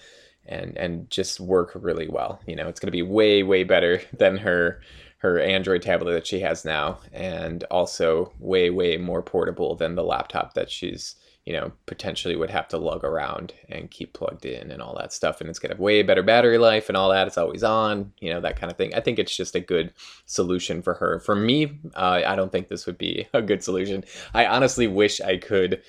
and 0.46 0.76
and 0.76 1.10
just 1.10 1.40
work 1.40 1.72
really 1.74 2.08
well. 2.08 2.40
You 2.46 2.54
know, 2.54 2.68
it's 2.68 2.78
going 2.78 2.88
to 2.88 2.92
be 2.92 3.02
way 3.02 3.42
way 3.42 3.64
better 3.64 4.00
than 4.16 4.36
her 4.38 4.80
her 5.18 5.38
Android 5.38 5.82
tablet 5.82 6.12
that 6.12 6.26
she 6.26 6.40
has 6.40 6.64
now, 6.64 7.00
and 7.12 7.64
also 7.64 8.32
way 8.38 8.70
way 8.70 8.96
more 8.96 9.22
portable 9.22 9.74
than 9.74 9.96
the 9.96 10.04
laptop 10.04 10.54
that 10.54 10.70
she's 10.70 11.16
you 11.46 11.54
know, 11.54 11.72
potentially 11.86 12.36
would 12.36 12.50
have 12.50 12.68
to 12.68 12.76
lug 12.78 13.02
around 13.02 13.54
and 13.68 13.90
keep 13.90 14.12
plugged 14.12 14.44
in 14.44 14.70
and 14.70 14.82
all 14.82 14.94
that 14.96 15.12
stuff. 15.12 15.40
And 15.40 15.48
it's 15.48 15.58
going 15.58 15.70
to 15.70 15.74
have 15.74 15.80
way 15.80 16.02
better 16.02 16.22
battery 16.22 16.58
life 16.58 16.88
and 16.88 16.96
all 16.96 17.10
that. 17.10 17.26
It's 17.26 17.38
always 17.38 17.64
on, 17.64 18.12
you 18.20 18.32
know, 18.32 18.40
that 18.40 18.60
kind 18.60 18.70
of 18.70 18.76
thing. 18.76 18.94
I 18.94 19.00
think 19.00 19.18
it's 19.18 19.36
just 19.36 19.54
a 19.54 19.60
good 19.60 19.92
solution 20.26 20.82
for 20.82 20.94
her. 20.94 21.18
For 21.20 21.34
me, 21.34 21.78
uh, 21.94 22.22
I 22.26 22.36
don't 22.36 22.52
think 22.52 22.68
this 22.68 22.86
would 22.86 22.98
be 22.98 23.26
a 23.34 23.42
good 23.42 23.64
solution. 23.64 24.04
I 24.34 24.46
honestly 24.46 24.86
wish 24.86 25.20
I 25.20 25.38
could 25.38 25.82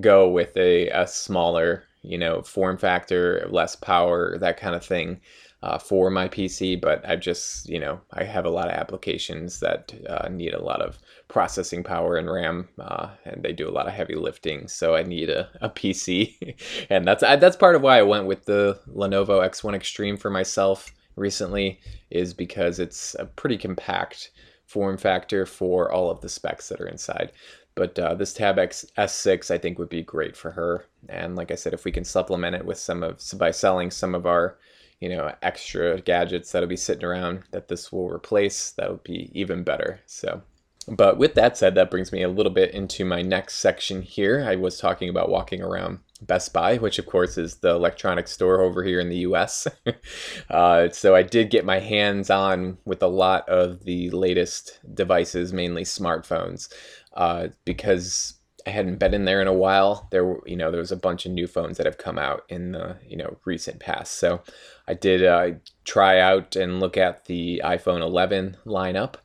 go 0.00 0.28
with 0.28 0.56
a, 0.56 0.88
a 0.88 1.06
smaller, 1.06 1.84
you 2.02 2.18
know, 2.18 2.42
form 2.42 2.76
factor, 2.76 3.46
less 3.48 3.76
power, 3.76 4.36
that 4.38 4.58
kind 4.58 4.74
of 4.74 4.84
thing 4.84 5.20
uh, 5.62 5.78
for 5.78 6.10
my 6.10 6.28
PC, 6.28 6.80
but 6.80 7.08
I 7.08 7.16
just, 7.16 7.68
you 7.68 7.78
know, 7.78 8.00
I 8.12 8.24
have 8.24 8.44
a 8.44 8.50
lot 8.50 8.68
of 8.68 8.74
applications 8.74 9.60
that 9.60 9.94
uh, 10.08 10.28
need 10.28 10.52
a 10.52 10.62
lot 10.62 10.82
of 10.82 10.98
processing 11.28 11.82
power 11.82 12.16
and 12.16 12.30
RAM, 12.30 12.68
uh, 12.78 13.10
and 13.24 13.42
they 13.42 13.52
do 13.52 13.68
a 13.68 13.72
lot 13.72 13.86
of 13.86 13.94
heavy 13.94 14.14
lifting, 14.14 14.68
so 14.68 14.94
I 14.94 15.02
need 15.02 15.28
a, 15.28 15.48
a 15.60 15.68
PC, 15.68 16.56
and 16.90 17.06
that's 17.06 17.22
I, 17.22 17.36
that's 17.36 17.56
part 17.56 17.74
of 17.74 17.82
why 17.82 17.98
I 17.98 18.02
went 18.02 18.26
with 18.26 18.44
the 18.44 18.80
Lenovo 18.88 19.44
X1 19.46 19.74
Extreme 19.74 20.18
for 20.18 20.30
myself 20.30 20.92
recently, 21.16 21.80
is 22.10 22.34
because 22.34 22.78
it's 22.78 23.16
a 23.18 23.26
pretty 23.26 23.58
compact 23.58 24.30
form 24.66 24.96
factor 24.96 25.46
for 25.46 25.90
all 25.90 26.10
of 26.10 26.20
the 26.20 26.28
specs 26.28 26.68
that 26.68 26.80
are 26.80 26.88
inside. 26.88 27.32
But 27.74 27.98
uh, 27.98 28.14
this 28.14 28.32
Tab 28.32 28.58
X 28.58 28.86
S6 28.96 29.50
I 29.50 29.58
think 29.58 29.78
would 29.78 29.88
be 29.88 30.02
great 30.02 30.36
for 30.36 30.50
her, 30.50 30.86
and 31.08 31.36
like 31.36 31.50
I 31.50 31.56
said, 31.56 31.74
if 31.74 31.84
we 31.84 31.92
can 31.92 32.04
supplement 32.04 32.56
it 32.56 32.64
with 32.64 32.78
some 32.78 33.02
of 33.02 33.20
by 33.38 33.50
selling 33.50 33.90
some 33.90 34.14
of 34.14 34.26
our 34.26 34.58
you 35.00 35.08
know, 35.08 35.34
extra 35.42 36.00
gadgets 36.00 36.52
that'll 36.52 36.68
be 36.68 36.76
sitting 36.76 37.04
around 37.04 37.42
that 37.50 37.68
this 37.68 37.92
will 37.92 38.08
replace, 38.08 38.72
that 38.72 38.90
would 38.90 39.02
be 39.02 39.30
even 39.34 39.62
better. 39.62 40.00
So, 40.06 40.42
but 40.88 41.18
with 41.18 41.34
that 41.34 41.56
said, 41.56 41.74
that 41.74 41.90
brings 41.90 42.12
me 42.12 42.22
a 42.22 42.28
little 42.28 42.52
bit 42.52 42.72
into 42.72 43.04
my 43.04 43.22
next 43.22 43.56
section 43.56 44.02
here. 44.02 44.44
I 44.46 44.56
was 44.56 44.78
talking 44.78 45.08
about 45.08 45.28
walking 45.28 45.60
around 45.60 45.98
Best 46.22 46.52
Buy, 46.52 46.76
which 46.76 46.98
of 46.98 47.06
course 47.06 47.36
is 47.36 47.56
the 47.56 47.70
electronic 47.70 48.28
store 48.28 48.60
over 48.60 48.84
here 48.84 49.00
in 49.00 49.08
the 49.08 49.18
US. 49.18 49.66
uh, 50.50 50.88
so 50.90 51.14
I 51.14 51.22
did 51.22 51.50
get 51.50 51.64
my 51.64 51.80
hands 51.80 52.30
on 52.30 52.78
with 52.84 53.02
a 53.02 53.08
lot 53.08 53.48
of 53.48 53.84
the 53.84 54.10
latest 54.10 54.78
devices, 54.94 55.52
mainly 55.52 55.82
smartphones, 55.82 56.72
uh, 57.14 57.48
because 57.64 58.34
I 58.66 58.70
hadn't 58.70 58.98
been 58.98 59.14
in 59.14 59.24
there 59.24 59.40
in 59.40 59.46
a 59.46 59.52
while. 59.52 60.08
There 60.10 60.38
you 60.46 60.56
know, 60.56 60.70
there 60.70 60.80
was 60.80 60.92
a 60.92 60.96
bunch 60.96 61.26
of 61.26 61.32
new 61.32 61.46
phones 61.46 61.76
that 61.76 61.86
have 61.86 61.98
come 61.98 62.18
out 62.18 62.44
in 62.48 62.72
the, 62.72 62.96
you 63.06 63.16
know, 63.16 63.36
recent 63.44 63.78
past. 63.80 64.14
So 64.14 64.42
I 64.88 64.94
did 64.94 65.24
uh, 65.24 65.50
try 65.84 66.18
out 66.18 66.56
and 66.56 66.80
look 66.80 66.96
at 66.96 67.26
the 67.26 67.60
iPhone 67.64 68.00
11 68.00 68.56
lineup. 68.66 69.16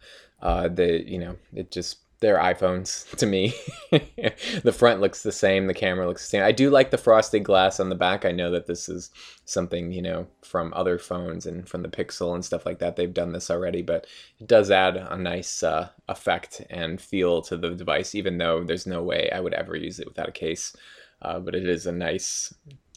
Uh, 0.41 0.67
the, 0.67 1.07
you 1.09 1.19
know, 1.19 1.35
it 1.53 1.71
just 1.71 1.97
they're 2.21 2.37
iPhones 2.37 3.09
to 3.17 3.25
me. 3.25 3.53
the 4.63 4.71
front 4.71 5.01
looks 5.01 5.23
the 5.23 5.31
same, 5.31 5.67
the 5.67 5.73
camera 5.73 6.07
looks 6.07 6.21
the 6.21 6.29
same. 6.29 6.43
I 6.43 6.51
do 6.51 6.69
like 6.69 6.91
the 6.91 6.97
frosted 6.97 7.43
glass 7.43 7.79
on 7.79 7.89
the 7.89 7.95
back. 7.95 8.23
I 8.23 8.31
know 8.31 8.51
that 8.51 8.67
this 8.67 8.87
is 8.87 9.09
something, 9.45 9.91
you 9.91 10.01
know, 10.01 10.27
from 10.43 10.71
other 10.73 10.97
phones 10.97 11.45
and 11.45 11.67
from 11.67 11.81
the 11.81 11.89
Pixel 11.89 12.33
and 12.33 12.45
stuff 12.45 12.65
like 12.65 12.79
that. 12.79 12.95
They've 12.95 13.13
done 13.13 13.33
this 13.33 13.51
already, 13.51 13.81
but 13.81 14.07
it 14.39 14.47
does 14.47 14.71
add 14.71 14.95
a 14.95 15.17
nice 15.17 15.63
uh, 15.63 15.89
effect 16.07 16.61
and 16.69 17.01
feel 17.01 17.41
to 17.43 17.57
the 17.57 17.71
device, 17.71 18.15
even 18.15 18.37
though 18.37 18.63
there's 18.63 18.87
no 18.87 19.03
way 19.03 19.29
I 19.31 19.39
would 19.39 19.55
ever 19.55 19.75
use 19.75 19.99
it 19.99 20.07
without 20.07 20.29
a 20.29 20.33
case. 20.33 20.75
Uh, 21.21 21.39
but 21.39 21.55
it 21.55 21.67
is 21.67 21.85
a 21.85 21.91
nice 21.91 22.53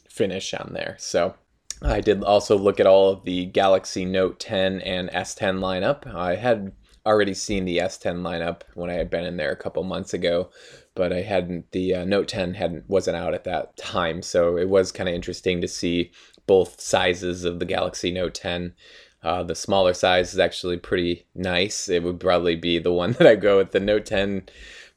finish 0.09 0.55
on 0.55 0.73
there. 0.73 0.97
So 0.99 1.35
I 1.83 2.01
did 2.01 2.23
also 2.23 2.57
look 2.57 2.79
at 2.79 2.87
all 2.87 3.11
of 3.11 3.25
the 3.25 3.47
Galaxy 3.47 4.05
Note 4.05 4.39
10 4.39 4.81
and 4.83 5.11
S10 5.11 5.59
lineup. 5.59 6.07
I 6.15 6.37
had 6.37 6.73
already 7.07 7.35
seen 7.35 7.65
the 7.65 7.79
S10 7.79 8.23
lineup 8.23 8.63
when 8.75 8.91
I 8.91 8.95
had 8.95 9.11
been 9.11 9.25
in 9.25 9.37
there 9.37 9.53
a 9.53 9.57
couple 9.57 9.83
months 9.85 10.15
ago, 10.15 10.51
but 10.95 11.13
I 11.13 11.23
hadn't. 11.23 11.71
The 11.73 11.95
uh, 11.95 12.05
Note 12.05 12.29
10 12.29 12.55
hadn't 12.55 12.89
wasn't 12.89 13.17
out 13.17 13.35
at 13.35 13.45
that 13.45 13.77
time, 13.77 14.23
so 14.23 14.57
it 14.57 14.69
was 14.69 14.93
kind 14.93 15.09
of 15.09 15.15
interesting 15.15 15.61
to 15.61 15.69
see 15.69 16.13
both 16.47 16.81
sizes 16.81 17.45
of 17.45 17.59
the 17.59 17.65
Galaxy 17.65 18.11
Note 18.11 18.35
10. 18.35 18.75
Uh, 19.23 19.43
the 19.43 19.55
smaller 19.55 19.95
size 19.95 20.35
is 20.35 20.39
actually 20.39 20.77
pretty 20.77 21.27
nice. 21.35 21.89
It 21.89 22.03
would 22.03 22.21
probably 22.21 22.57
be 22.57 22.79
the 22.79 22.93
one 22.93 23.13
that 23.19 23.27
I 23.27 23.37
go 23.37 23.59
with 23.59 23.73
the 23.73 23.81
Note 23.81 24.07
10 24.07 24.49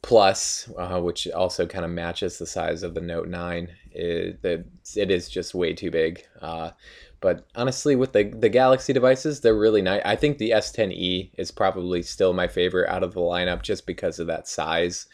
Plus, 0.03 0.69
uh, 0.77 1.01
which 1.01 1.27
also 1.27 1.65
kind 1.65 1.83
of 1.83 1.91
matches 1.91 2.37
the 2.37 2.45
size 2.45 2.83
of 2.83 2.93
the 2.93 3.01
Note 3.01 3.27
9. 3.27 3.67
It, 3.91 4.39
it 4.43 5.11
is 5.11 5.27
just 5.27 5.55
way 5.55 5.73
too 5.73 5.89
big. 5.89 6.23
Uh, 6.39 6.71
but 7.19 7.45
honestly, 7.55 7.95
with 7.95 8.13
the 8.13 8.23
the 8.23 8.49
Galaxy 8.49 8.93
devices, 8.93 9.41
they're 9.41 9.55
really 9.55 9.81
nice. 9.81 10.01
I 10.05 10.15
think 10.15 10.37
the 10.37 10.51
S10e 10.51 11.31
is 11.37 11.51
probably 11.51 12.03
still 12.03 12.33
my 12.33 12.47
favorite 12.47 12.89
out 12.89 13.03
of 13.03 13.13
the 13.13 13.21
lineup, 13.21 13.61
just 13.61 13.87
because 13.87 14.19
of 14.19 14.27
that 14.27 14.47
size, 14.47 15.07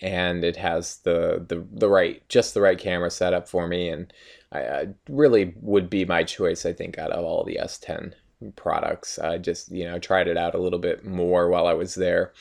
and 0.00 0.44
it 0.44 0.56
has 0.56 0.98
the 0.98 1.44
the 1.48 1.64
the 1.72 1.88
right 1.88 2.26
just 2.28 2.54
the 2.54 2.60
right 2.60 2.78
camera 2.78 3.10
setup 3.10 3.48
for 3.48 3.66
me, 3.68 3.88
and 3.88 4.12
I, 4.52 4.58
I 4.60 4.86
really 5.08 5.54
would 5.60 5.88
be 5.88 6.04
my 6.04 6.24
choice. 6.24 6.66
I 6.66 6.72
think 6.72 6.98
out 6.98 7.12
of 7.12 7.24
all 7.24 7.44
the 7.44 7.58
S10 7.62 8.14
products, 8.56 9.18
I 9.18 9.38
just 9.38 9.70
you 9.70 9.84
know 9.84 9.98
tried 9.98 10.28
it 10.28 10.36
out 10.36 10.54
a 10.54 10.60
little 10.60 10.80
bit 10.80 11.04
more 11.04 11.48
while 11.48 11.66
I 11.66 11.74
was 11.74 11.94
there. 11.94 12.32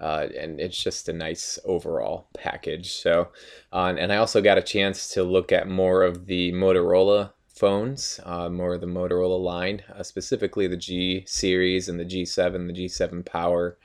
Uh, 0.00 0.26
and 0.36 0.58
it's 0.58 0.82
just 0.82 1.08
a 1.08 1.12
nice 1.12 1.58
overall 1.66 2.26
package. 2.34 2.92
So, 2.92 3.28
uh, 3.72 3.92
and 3.96 4.10
I 4.10 4.16
also 4.16 4.40
got 4.40 4.56
a 4.58 4.62
chance 4.62 5.08
to 5.10 5.22
look 5.22 5.52
at 5.52 5.68
more 5.68 6.02
of 6.02 6.26
the 6.26 6.50
Motorola 6.52 7.32
phones, 7.54 8.20
uh, 8.24 8.48
more 8.48 8.74
of 8.74 8.80
the 8.80 8.86
Motorola 8.86 9.40
line, 9.40 9.82
uh, 9.94 10.02
specifically 10.02 10.66
the 10.66 10.76
G 10.76 11.24
series 11.26 11.88
and 11.88 11.98
the 11.98 12.04
G7, 12.04 12.66
the 12.66 12.86
G7 12.86 13.24
Power, 13.24 13.78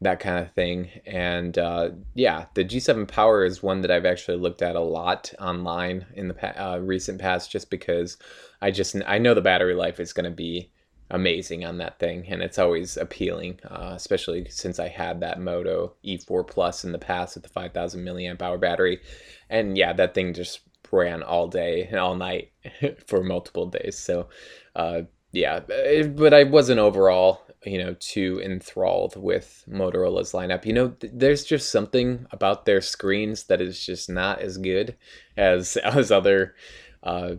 that 0.00 0.20
kind 0.20 0.44
of 0.44 0.52
thing. 0.52 0.90
And 1.06 1.58
uh, 1.58 1.90
yeah, 2.14 2.46
the 2.54 2.64
G7 2.64 3.08
Power 3.08 3.44
is 3.44 3.62
one 3.62 3.80
that 3.80 3.90
I've 3.90 4.06
actually 4.06 4.36
looked 4.36 4.62
at 4.62 4.76
a 4.76 4.80
lot 4.80 5.32
online 5.40 6.06
in 6.14 6.28
the 6.28 6.34
pa- 6.34 6.54
uh, 6.56 6.78
recent 6.78 7.20
past, 7.20 7.50
just 7.50 7.70
because 7.70 8.18
I 8.60 8.70
just 8.70 8.96
I 9.06 9.18
know 9.18 9.34
the 9.34 9.40
battery 9.40 9.74
life 9.74 9.98
is 10.00 10.12
going 10.12 10.24
to 10.24 10.30
be 10.30 10.70
amazing 11.10 11.64
on 11.64 11.78
that 11.78 11.98
thing 11.98 12.26
and 12.28 12.42
it's 12.42 12.58
always 12.58 12.98
appealing 12.98 13.58
uh, 13.64 13.92
especially 13.96 14.46
since 14.50 14.78
i 14.78 14.88
had 14.88 15.20
that 15.20 15.40
moto 15.40 15.94
e4 16.04 16.46
plus 16.46 16.84
in 16.84 16.92
the 16.92 16.98
past 16.98 17.34
with 17.34 17.42
the 17.44 17.48
5000 17.48 18.04
milliamp 18.04 18.42
hour 18.42 18.58
battery 18.58 19.00
and 19.48 19.78
yeah 19.78 19.92
that 19.94 20.12
thing 20.14 20.34
just 20.34 20.60
ran 20.92 21.22
all 21.22 21.48
day 21.48 21.84
and 21.90 21.98
all 21.98 22.16
night 22.16 22.52
for 23.06 23.22
multiple 23.22 23.66
days. 23.66 23.98
So, 23.98 24.28
uh, 24.76 25.02
yeah, 25.32 25.60
but 25.60 26.32
I 26.32 26.44
wasn't 26.44 26.80
overall, 26.80 27.42
you 27.64 27.78
know, 27.78 27.94
too 28.00 28.40
enthralled 28.42 29.14
with 29.16 29.64
Motorola's 29.68 30.32
lineup. 30.32 30.64
You 30.64 30.72
know, 30.72 30.88
th- 30.88 31.12
there's 31.14 31.44
just 31.44 31.70
something 31.70 32.26
about 32.30 32.64
their 32.64 32.80
screens 32.80 33.44
that 33.44 33.60
is 33.60 33.84
just 33.84 34.08
not 34.08 34.40
as 34.40 34.56
good 34.56 34.96
as 35.36 35.76
as 35.84 36.10
other, 36.10 36.54
uh, 37.02 37.36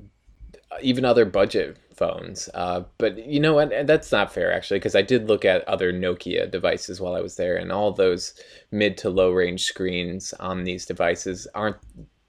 even 0.82 1.03
other 1.03 1.25
budget 1.25 1.77
phones. 1.96 2.48
Uh, 2.53 2.84
but 2.98 3.27
you 3.27 3.39
know 3.39 3.53
what? 3.53 3.72
That's 3.86 4.12
not 4.12 4.34
fair 4.34 4.53
actually, 4.53 4.79
because 4.79 4.96
I 4.96 5.01
did 5.01 5.27
look 5.27 5.44
at 5.44 5.68
other 5.68 5.91
Nokia 5.91 6.50
devices 6.50 7.01
while 7.01 7.15
I 7.15 7.22
was 7.22 7.36
there, 7.36 7.58
and 7.58 7.72
all 7.72 7.91
those 7.91 8.34
mid 8.72 8.98
to 9.00 9.10
low 9.10 9.32
range 9.32 9.63
screens 9.63 10.34
on 10.34 10.63
these 10.63 10.86
devices 10.86 11.48
aren't 11.56 11.77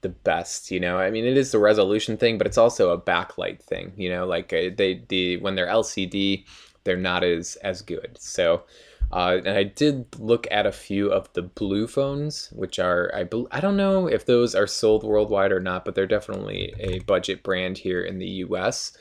the 0.01 0.09
best 0.09 0.71
you 0.71 0.79
know? 0.79 0.97
I 0.97 1.09
mean 1.11 1.25
it 1.25 1.37
is 1.37 1.51
the 1.51 1.59
resolution 1.59 2.17
thing 2.17 2.37
but 2.37 2.47
it's 2.47 2.57
also 2.57 2.91
a 2.91 3.01
backlight 3.01 3.61
thing 3.61 3.93
you 3.95 4.09
know? 4.09 4.25
Like 4.25 4.53
uh, 4.53 4.69
they 4.75 5.03
the 5.07 5.37
when 5.37 5.55
they're 5.55 5.67
lcd 5.67 6.45
they're 6.83 6.97
not 6.97 7.23
as 7.23 7.55
as 7.57 7.81
good. 7.81 8.17
So 8.19 8.63
uh, 9.11 9.41
and 9.45 9.57
I 9.57 9.63
did 9.63 10.05
look 10.19 10.47
at 10.51 10.65
a 10.65 10.71
few 10.71 11.11
of 11.11 11.31
the 11.33 11.41
BLU 11.41 11.87
phones, 11.87 12.49
which 12.53 12.79
are 12.79 13.11
I 13.13 13.25
be, 13.25 13.45
I 13.51 13.59
don't 13.59 13.75
know 13.75 14.07
if 14.07 14.25
those 14.25 14.55
are 14.55 14.67
sold 14.67 15.03
worldwide 15.03 15.51
or 15.51 15.59
not, 15.59 15.83
but 15.83 15.95
they're 15.95 16.07
definitely 16.07 16.73
a 16.79 16.99
budget 16.99 17.43
brand 17.43 17.77
here 17.77 18.01
in 18.01 18.19
the 18.19 18.27
U.S. 18.27 18.97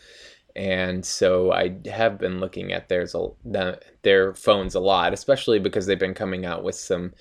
And 0.57 1.07
so 1.07 1.53
I 1.53 1.77
have 1.87 2.19
been 2.19 2.41
looking 2.41 2.73
at 2.73 2.89
theirs 2.89 3.15
their 4.03 4.35
phones 4.35 4.75
a 4.75 4.81
lot, 4.81 5.13
especially 5.13 5.61
because 5.61 5.87
they've 5.87 5.99
been 5.99 6.15
coming 6.15 6.45
out 6.45 6.65
with 6.65 6.75
some 6.75 7.13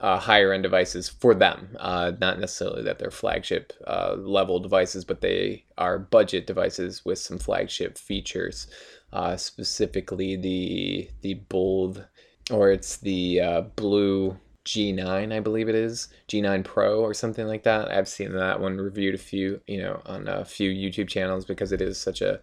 uh, 0.00 0.18
higher 0.18 0.52
end 0.52 0.62
devices 0.62 1.08
for 1.08 1.34
them. 1.34 1.76
Uh, 1.78 2.12
not 2.20 2.38
necessarily 2.38 2.82
that 2.82 2.98
they're 2.98 3.10
flagship 3.10 3.72
uh, 3.86 4.14
level 4.18 4.60
devices, 4.60 5.04
but 5.04 5.20
they 5.20 5.64
are 5.76 5.98
budget 5.98 6.46
devices 6.46 7.04
with 7.04 7.18
some 7.18 7.38
flagship 7.38 7.98
features. 7.98 8.66
Uh, 9.12 9.36
specifically, 9.36 10.36
the 10.36 11.10
the 11.22 11.34
bold, 11.48 12.06
or 12.50 12.70
it's 12.70 12.96
the 12.98 13.40
uh, 13.40 13.60
BLU 13.76 14.36
G9, 14.68 15.32
I 15.32 15.40
believe 15.40 15.70
it 15.70 15.74
is 15.74 16.08
G9 16.28 16.62
Pro 16.62 17.00
or 17.00 17.14
something 17.14 17.46
like 17.46 17.62
that. 17.62 17.90
I've 17.90 18.08
seen 18.08 18.32
that 18.34 18.60
one 18.60 18.76
reviewed 18.76 19.14
a 19.14 19.18
few, 19.18 19.62
you 19.66 19.78
know, 19.78 20.02
on 20.04 20.28
a 20.28 20.44
few 20.44 20.70
YouTube 20.70 21.08
channels 21.08 21.46
because 21.46 21.72
it 21.72 21.80
is 21.80 21.96
such 21.96 22.20
a 22.20 22.40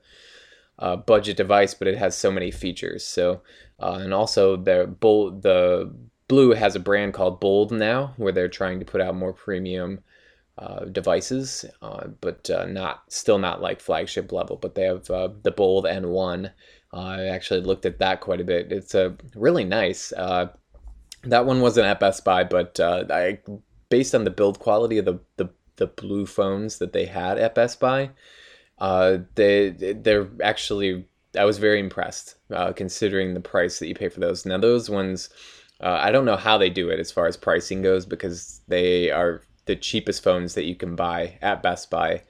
uh, 0.80 0.96
budget 0.96 1.38
device, 1.38 1.76
but 1.76 1.88
it 1.88 1.98
has 1.98 2.18
so 2.18 2.32
many 2.32 2.50
features. 2.50 3.06
So, 3.06 3.42
uh, 3.80 4.00
and 4.02 4.12
also 4.12 4.58
the 4.58 4.88
bold, 4.88 5.44
the 5.44 5.94
BLU 6.28 6.52
has 6.52 6.76
a 6.76 6.80
brand 6.80 7.14
called 7.14 7.40
Bold 7.40 7.72
now, 7.72 8.14
where 8.18 8.32
they're 8.32 8.48
trying 8.48 8.80
to 8.80 8.86
put 8.86 9.02
out 9.02 9.16
more 9.16 9.34
premium 9.34 10.04
uh, 10.58 10.86
devices, 10.86 11.66
uh, 11.82 12.08
but 12.22 12.50
uh, 12.50 12.66
not 12.66 13.04
still 13.10 13.38
not 13.38 13.62
like 13.62 13.82
flagship 13.82 14.32
level. 14.32 14.56
But 14.56 14.76
they 14.76 14.84
have 14.84 15.10
uh, 15.10 15.30
the 15.44 15.52
Bold 15.52 15.86
N1. 15.86 16.52
Uh, 16.94 16.98
I 16.98 17.26
actually 17.26 17.62
looked 17.62 17.86
at 17.86 18.00
that 18.00 18.22
quite 18.22 18.42
a 18.42 18.46
bit. 18.46 18.72
It's 18.72 18.96
a 18.96 19.16
really 19.36 19.66
nice. 19.66 20.14
Uh, 20.14 20.48
that 21.24 21.46
one 21.46 21.60
wasn't 21.62 21.88
at 21.88 22.00
Best 22.00 22.24
Buy, 22.24 22.44
but 22.44 22.80
I 22.80 23.40
based 23.90 24.16
on 24.16 24.24
the 24.24 24.32
build 24.32 24.60
quality 24.60 24.98
of 24.98 25.06
the 25.06 25.20
the 25.38 25.50
the 25.76 25.88
BLU 25.88 26.26
phones 26.26 26.78
that 26.78 26.94
they 26.94 27.06
had 27.06 27.38
at 27.38 27.54
Best 27.56 27.80
Buy. 27.80 28.12
They 28.80 29.70
they're 29.70 30.30
actually 30.42 31.06
I 31.38 31.44
was 31.44 31.58
very 31.58 31.82
impressed 31.82 32.38
considering 32.76 33.34
the 33.34 33.42
price 33.42 33.80
that 33.80 33.88
you 33.88 33.96
pay 33.96 34.08
for 34.08 34.22
those. 34.22 34.46
Now 34.46 34.58
those 34.58 34.90
ones, 34.90 35.30
uh, 35.82 36.00
I 36.02 36.12
don't 36.12 36.26
know 36.26 36.38
how 36.38 36.58
they 36.58 36.70
do 36.70 36.90
it 36.90 37.00
as 37.00 37.12
far 37.12 37.28
as 37.28 37.38
pricing 37.38 37.82
goes 37.82 38.06
because 38.06 38.62
they 38.68 39.12
are 39.12 39.42
the 39.66 39.76
cheapest 39.76 40.24
phones 40.24 40.54
that 40.54 40.66
you 40.66 40.76
can 40.76 40.96
buy 40.96 41.38
at 41.42 41.64
Best 41.64 41.90
Buy, 41.90 42.24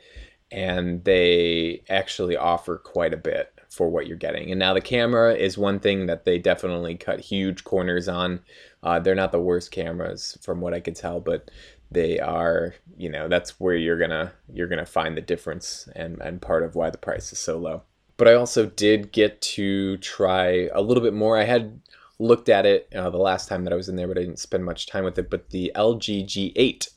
and 0.51 1.03
they 1.03 1.83
actually 1.89 2.37
offer 2.37 2.77
quite 2.77 3.13
a 3.13 3.17
bit 3.17 3.51
for 3.69 3.89
what 3.89 4.07
you're 4.07 4.15
getting. 4.15 4.51
And 4.51 4.59
now 4.59 4.73
the 4.73 4.81
camera 4.81 5.33
is 5.35 5.57
one 5.57 5.79
thing 5.79 6.05
that 6.05 6.23
they 6.23 6.39
definitely 6.39 6.95
cut 6.95 7.19
huge 7.19 7.65
corners 7.65 8.07
on. 8.07 8.39
Uh, 8.81 8.99
they're 8.99 9.15
not 9.15 9.31
the 9.31 9.41
worst 9.41 9.71
cameras 9.71 10.37
from 10.41 10.61
what 10.61 10.73
I 10.73 10.79
could 10.79 10.95
tell, 10.95 11.19
but 11.19 11.51
they 11.91 12.19
are 12.19 12.73
you 12.97 13.09
know 13.09 13.27
that's 13.27 13.59
where 13.59 13.75
you're 13.75 13.97
gonna 13.97 14.31
you're 14.51 14.67
gonna 14.67 14.85
find 14.85 15.15
the 15.15 15.21
difference 15.21 15.87
and 15.95 16.19
and 16.21 16.41
part 16.41 16.63
of 16.63 16.75
why 16.75 16.89
the 16.89 16.97
price 16.97 17.31
is 17.31 17.39
so 17.39 17.57
low 17.57 17.83
but 18.17 18.27
i 18.27 18.33
also 18.33 18.65
did 18.65 19.11
get 19.11 19.41
to 19.41 19.97
try 19.97 20.67
a 20.73 20.81
little 20.81 21.03
bit 21.03 21.13
more 21.13 21.37
i 21.37 21.43
had 21.43 21.79
looked 22.19 22.49
at 22.49 22.65
it 22.65 22.87
uh, 22.95 23.09
the 23.09 23.17
last 23.17 23.47
time 23.47 23.63
that 23.63 23.73
i 23.73 23.75
was 23.75 23.89
in 23.89 23.95
there 23.95 24.07
but 24.07 24.17
i 24.17 24.21
didn't 24.21 24.39
spend 24.39 24.63
much 24.63 24.87
time 24.87 25.03
with 25.03 25.17
it 25.17 25.29
but 25.29 25.49
the 25.49 25.71
lg 25.75 26.25
g8 26.25 26.87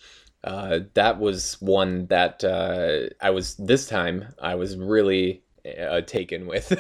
uh, 0.44 0.80
that 0.94 1.18
was 1.18 1.60
one 1.60 2.06
that 2.06 2.44
uh, 2.44 3.08
i 3.20 3.30
was 3.30 3.56
this 3.56 3.88
time 3.88 4.34
i 4.40 4.54
was 4.54 4.76
really 4.76 5.42
uh, 5.78 6.00
taken 6.02 6.46
with. 6.46 6.72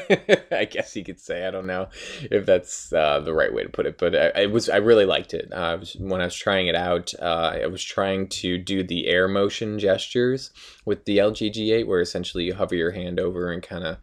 I 0.52 0.64
guess 0.64 0.96
you 0.96 1.04
could 1.04 1.20
say. 1.20 1.46
I 1.46 1.50
don't 1.50 1.66
know 1.66 1.88
if 2.30 2.46
that's 2.46 2.92
uh, 2.92 3.20
the 3.20 3.34
right 3.34 3.52
way 3.52 3.62
to 3.62 3.68
put 3.68 3.86
it, 3.86 3.98
but 3.98 4.14
I, 4.14 4.42
I 4.42 4.46
was 4.46 4.68
I 4.68 4.76
really 4.76 5.04
liked 5.04 5.34
it. 5.34 5.52
Uh, 5.52 5.76
was, 5.80 5.96
when 5.98 6.20
I 6.20 6.24
was 6.24 6.34
trying 6.34 6.68
it 6.68 6.74
out, 6.74 7.12
I 7.20 7.66
was 7.66 7.82
trying 7.82 8.28
to 8.28 8.58
do 8.58 8.82
the 8.82 9.08
air 9.08 9.28
motion 9.28 9.78
gestures 9.78 10.50
with 10.84 11.04
the 11.04 11.18
LG 11.18 11.52
G8, 11.52 11.86
where 11.86 12.00
essentially 12.00 12.44
you 12.44 12.54
hover 12.54 12.74
your 12.74 12.92
hand 12.92 13.20
over 13.20 13.50
and 13.50 13.62
kind 13.62 13.84
of, 13.84 13.98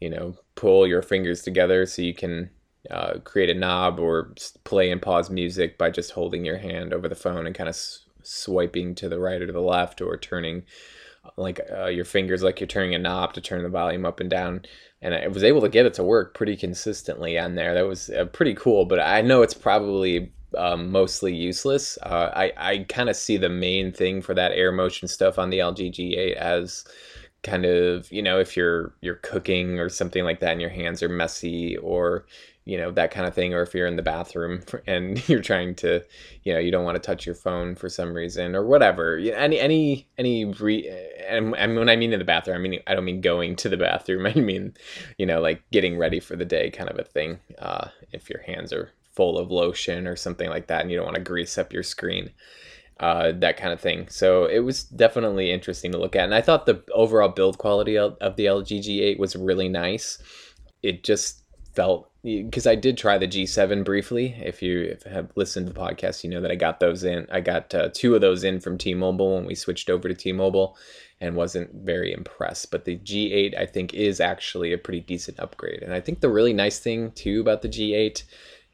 you 0.00 0.10
know, 0.10 0.36
pull 0.54 0.86
your 0.86 1.02
fingers 1.02 1.42
together 1.42 1.86
so 1.86 2.02
you 2.02 2.14
can 2.14 2.50
uh, 2.90 3.18
create 3.24 3.50
a 3.50 3.54
knob 3.54 4.00
or 4.00 4.34
play 4.64 4.90
and 4.90 5.00
pause 5.00 5.30
music 5.30 5.78
by 5.78 5.90
just 5.90 6.12
holding 6.12 6.44
your 6.44 6.58
hand 6.58 6.92
over 6.92 7.08
the 7.08 7.14
phone 7.14 7.46
and 7.46 7.54
kind 7.54 7.68
of 7.68 7.74
s- 7.74 8.04
swiping 8.22 8.94
to 8.94 9.08
the 9.08 9.18
right 9.18 9.40
or 9.40 9.46
to 9.46 9.52
the 9.52 9.60
left 9.60 10.00
or 10.00 10.16
turning 10.16 10.64
like 11.36 11.60
uh, 11.72 11.86
your 11.86 12.04
fingers 12.04 12.42
like 12.42 12.58
you're 12.58 12.66
turning 12.66 12.94
a 12.94 12.98
knob 12.98 13.32
to 13.34 13.40
turn 13.40 13.62
the 13.62 13.68
volume 13.68 14.04
up 14.04 14.20
and 14.20 14.30
down. 14.30 14.62
And 15.00 15.14
i 15.14 15.28
was 15.28 15.44
able 15.44 15.60
to 15.60 15.68
get 15.68 15.86
it 15.86 15.94
to 15.94 16.04
work 16.04 16.34
pretty 16.34 16.56
consistently 16.56 17.38
on 17.38 17.54
there. 17.54 17.74
That 17.74 17.86
was 17.86 18.10
uh, 18.10 18.24
pretty 18.26 18.54
cool 18.54 18.84
but 18.84 19.00
i 19.00 19.20
know 19.20 19.42
it's 19.42 19.54
probably 19.54 20.32
um, 20.58 20.90
mostly 20.90 21.34
useless. 21.34 21.98
Uh, 22.02 22.30
i, 22.34 22.52
I 22.56 22.78
kind 22.88 23.08
of 23.08 23.16
see 23.16 23.36
the 23.36 23.48
main 23.48 23.92
thing 23.92 24.20
for 24.22 24.34
that 24.34 24.52
air 24.52 24.72
motion 24.72 25.08
stuff 25.08 25.38
on 25.38 25.50
the 25.50 25.58
lg 25.58 25.92
g8 25.92 26.34
as 26.34 26.84
kind 27.42 27.64
of 27.64 28.10
you 28.12 28.22
know 28.22 28.38
if 28.38 28.56
you're 28.56 28.94
you're 29.00 29.16
cooking 29.16 29.80
or 29.80 29.88
something 29.88 30.24
like 30.24 30.40
that 30.40 30.52
and 30.52 30.60
your 30.60 30.70
hands 30.70 31.02
are 31.02 31.08
messy 31.08 31.76
or 31.78 32.24
you 32.64 32.78
know 32.78 32.90
that 32.92 33.10
kind 33.10 33.26
of 33.26 33.34
thing 33.34 33.52
or 33.52 33.62
if 33.62 33.74
you're 33.74 33.86
in 33.86 33.96
the 33.96 34.02
bathroom 34.02 34.62
and 34.86 35.28
you're 35.28 35.40
trying 35.40 35.74
to 35.74 36.02
you 36.44 36.52
know 36.52 36.60
you 36.60 36.70
don't 36.70 36.84
want 36.84 36.94
to 36.94 37.00
touch 37.00 37.26
your 37.26 37.34
phone 37.34 37.74
for 37.74 37.88
some 37.88 38.12
reason 38.12 38.54
or 38.54 38.64
whatever 38.64 39.16
any 39.18 39.58
any 39.58 40.08
any 40.18 40.44
re 40.44 40.88
and, 41.28 41.54
and 41.56 41.76
when 41.76 41.88
i 41.88 41.96
mean 41.96 42.12
in 42.12 42.18
the 42.18 42.24
bathroom 42.24 42.56
i 42.56 42.60
mean 42.60 42.80
i 42.86 42.94
don't 42.94 43.04
mean 43.04 43.20
going 43.20 43.56
to 43.56 43.68
the 43.68 43.76
bathroom 43.76 44.26
i 44.34 44.34
mean 44.34 44.74
you 45.18 45.26
know 45.26 45.40
like 45.40 45.62
getting 45.70 45.98
ready 45.98 46.20
for 46.20 46.36
the 46.36 46.44
day 46.44 46.70
kind 46.70 46.90
of 46.90 46.98
a 46.98 47.04
thing 47.04 47.38
uh, 47.58 47.88
if 48.12 48.30
your 48.30 48.42
hands 48.42 48.72
are 48.72 48.90
full 49.10 49.38
of 49.38 49.50
lotion 49.50 50.06
or 50.06 50.16
something 50.16 50.48
like 50.48 50.68
that 50.68 50.82
and 50.82 50.90
you 50.90 50.96
don't 50.96 51.06
want 51.06 51.16
to 51.16 51.22
grease 51.22 51.58
up 51.58 51.72
your 51.72 51.82
screen 51.82 52.30
uh, 53.00 53.32
that 53.32 53.56
kind 53.56 53.72
of 53.72 53.80
thing. 53.80 54.06
So 54.08 54.44
it 54.44 54.60
was 54.60 54.84
definitely 54.84 55.50
interesting 55.50 55.90
to 55.90 55.98
look 55.98 56.14
at. 56.14 56.22
And 56.22 56.34
I 56.34 56.40
thought 56.40 56.66
the 56.66 56.84
overall 56.94 57.30
build 57.30 57.58
quality 57.58 57.98
of, 57.98 58.16
of 58.20 58.36
the 58.36 58.46
LG 58.46 58.78
G8 58.78 59.18
was 59.18 59.34
really 59.34 59.68
nice. 59.68 60.22
It 60.84 61.02
just 61.02 61.41
felt 61.74 62.10
because 62.22 62.68
I 62.68 62.76
did 62.76 62.96
try 62.96 63.18
the 63.18 63.26
G7 63.26 63.84
briefly. 63.84 64.36
If 64.38 64.62
you 64.62 64.96
have 65.10 65.32
listened 65.34 65.66
to 65.66 65.72
the 65.72 65.80
podcast, 65.80 66.22
you 66.22 66.30
know 66.30 66.40
that 66.40 66.52
I 66.52 66.54
got 66.54 66.78
those 66.78 67.02
in. 67.02 67.26
I 67.32 67.40
got 67.40 67.74
uh, 67.74 67.88
two 67.92 68.14
of 68.14 68.20
those 68.20 68.44
in 68.44 68.60
from 68.60 68.78
T-Mobile 68.78 69.34
when 69.34 69.44
we 69.44 69.56
switched 69.56 69.90
over 69.90 70.08
to 70.08 70.14
T-Mobile, 70.14 70.76
and 71.20 71.34
wasn't 71.34 71.72
very 71.84 72.12
impressed. 72.12 72.70
But 72.70 72.84
the 72.84 72.98
G8 72.98 73.58
I 73.58 73.66
think 73.66 73.94
is 73.94 74.20
actually 74.20 74.72
a 74.72 74.78
pretty 74.78 75.00
decent 75.00 75.40
upgrade. 75.40 75.82
And 75.82 75.92
I 75.92 76.00
think 76.00 76.20
the 76.20 76.28
really 76.30 76.52
nice 76.52 76.78
thing 76.78 77.10
too 77.12 77.40
about 77.40 77.62
the 77.62 77.68
G8 77.68 78.22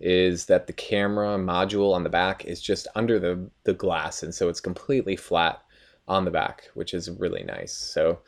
is 0.00 0.46
that 0.46 0.66
the 0.66 0.72
camera 0.72 1.38
module 1.38 1.92
on 1.92 2.04
the 2.04 2.10
back 2.10 2.44
is 2.44 2.60
just 2.60 2.86
under 2.94 3.18
the 3.18 3.50
the 3.64 3.74
glass, 3.74 4.22
and 4.22 4.34
so 4.34 4.48
it's 4.48 4.60
completely 4.60 5.16
flat 5.16 5.62
on 6.06 6.24
the 6.24 6.30
back, 6.30 6.68
which 6.74 6.94
is 6.94 7.10
really 7.10 7.44
nice. 7.44 7.72
So 7.72 8.20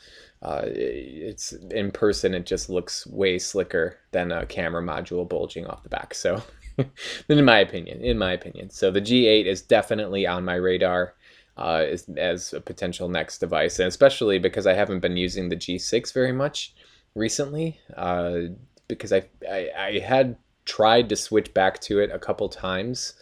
uh, 0.43 0.63
it's 0.65 1.53
in 1.53 1.91
person 1.91 2.35
it 2.35 2.47
just 2.47 2.71
looks 2.71 3.07
way 3.07 3.39
slicker 3.39 3.99
than 4.13 4.33
a 4.33 4.47
camera 4.47 4.83
module 4.83 5.29
bulging 5.29 5.67
off 5.67 5.83
the 5.83 5.89
back 5.89 6.15
so 6.15 6.43
in 7.29 7.45
my 7.45 7.59
opinion 7.59 8.01
in 8.01 8.17
my 8.19 8.33
opinion. 8.33 8.71
So 8.71 8.91
the 8.91 9.03
g8 9.03 9.45
is 9.45 9.63
definitely 9.63 10.27
on 10.27 10.45
my 10.45 10.55
radar 10.55 11.15
uh, 11.57 11.85
as, 11.91 12.09
as 12.17 12.53
a 12.55 12.61
potential 12.61 13.09
next 13.09 13.39
device 13.39 13.79
and 13.79 13.89
especially 13.89 14.39
because 14.39 14.67
i 14.67 14.73
haven't 14.73 15.01
been 15.01 15.17
using 15.17 15.49
the 15.49 15.57
g6 15.57 16.13
very 16.15 16.33
much 16.33 16.75
recently 17.15 17.79
uh, 17.97 18.39
because 18.89 19.13
I, 19.13 19.25
I, 19.49 19.69
I 19.77 19.99
had 19.99 20.37
tried 20.65 21.09
to 21.11 21.17
switch 21.17 21.53
back 21.53 21.81
to 21.81 21.99
it 21.99 22.11
a 22.13 22.19
couple 22.19 22.49
times 22.49 23.15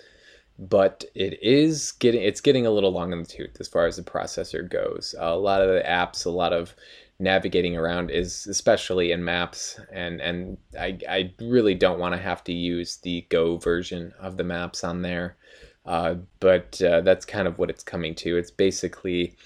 but 0.59 1.04
it 1.14 1.40
is 1.42 1.92
getting 1.92 2.22
it's 2.22 2.40
getting 2.40 2.66
a 2.66 2.70
little 2.70 2.90
long 2.90 3.12
in 3.12 3.20
the 3.20 3.28
tooth 3.28 3.57
as 3.61 3.68
far 3.68 3.87
as 3.87 3.96
the 3.96 4.02
processor 4.02 4.68
goes. 4.68 5.14
A 5.18 5.37
lot 5.37 5.62
of 5.62 5.68
the 5.68 5.83
apps 5.83 6.26
a 6.26 6.31
lot 6.31 6.52
of 6.52 6.74
navigating 7.20 7.76
around 7.76 8.11
is 8.11 8.46
especially 8.46 9.11
in 9.11 9.24
maps 9.24 9.81
and 9.92 10.20
and 10.20 10.57
I, 10.78 10.98
I 11.09 11.33
really 11.40 11.74
don't 11.74 11.98
want 11.98 12.14
to 12.14 12.20
have 12.20 12.44
to 12.44 12.52
use 12.52 12.96
the 12.98 13.26
go 13.28 13.57
version 13.57 14.12
of 14.20 14.37
the 14.37 14.44
maps 14.44 14.85
on 14.85 15.02
there. 15.02 15.37
Uh, 15.85 16.16
but 16.38 16.81
uh, 16.83 17.00
that's 17.00 17.24
kind 17.24 17.48
of 17.48 17.59
what 17.59 17.70
it's 17.70 17.83
coming 17.83 18.14
to. 18.16 18.37
It's 18.37 18.50
basically 18.50 19.37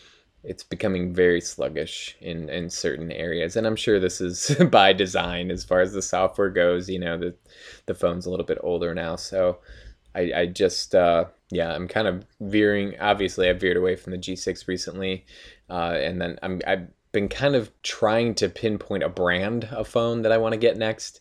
it's 0.45 0.65
becoming 0.65 1.15
very 1.15 1.41
sluggish 1.41 2.17
in 2.21 2.49
in 2.49 2.69
certain 2.69 3.13
areas 3.13 3.57
and 3.57 3.67
i'm 3.67 3.77
sure 3.77 4.01
this 4.01 4.21
is 4.21 4.57
by 4.71 4.93
design 4.93 5.51
as 5.51 5.65
far 5.65 5.81
as 5.81 5.93
the 5.93 6.03
software 6.03 6.51
goes 6.51 6.89
you 6.89 6.99
know 6.99 7.17
the 7.17 7.35
the 7.87 7.95
phone's 7.95 8.27
a 8.27 8.31
little 8.31 8.47
bit 8.47 8.59
older 8.63 8.95
now 8.95 9.15
so 9.15 9.59
i 10.15 10.33
i 10.35 10.47
just 10.47 10.95
uh, 10.95 11.25
yeah 11.51 11.73
i'm 11.73 11.87
kind 11.87 12.09
of 12.09 12.27
veering 12.41 12.99
obviously 13.01 13.49
i 13.49 13.53
veered 13.53 13.77
away 13.77 13.95
from 13.95 14.11
the 14.11 14.19
g6 14.19 14.67
recently 14.67 15.25
uh, 15.71 15.97
and 16.01 16.21
then 16.21 16.39
i'm 16.43 16.61
i 16.67 16.83
been 17.13 17.29
kind 17.29 17.55
of 17.55 17.71
trying 17.83 18.35
to 18.37 18.49
pinpoint 18.49 19.03
a 19.03 19.09
brand 19.09 19.65
of 19.65 19.87
phone 19.87 20.23
that 20.23 20.33
I 20.33 20.39
want 20.39 20.55
to 20.55 20.59
get 20.59 20.77
next. 20.77 21.21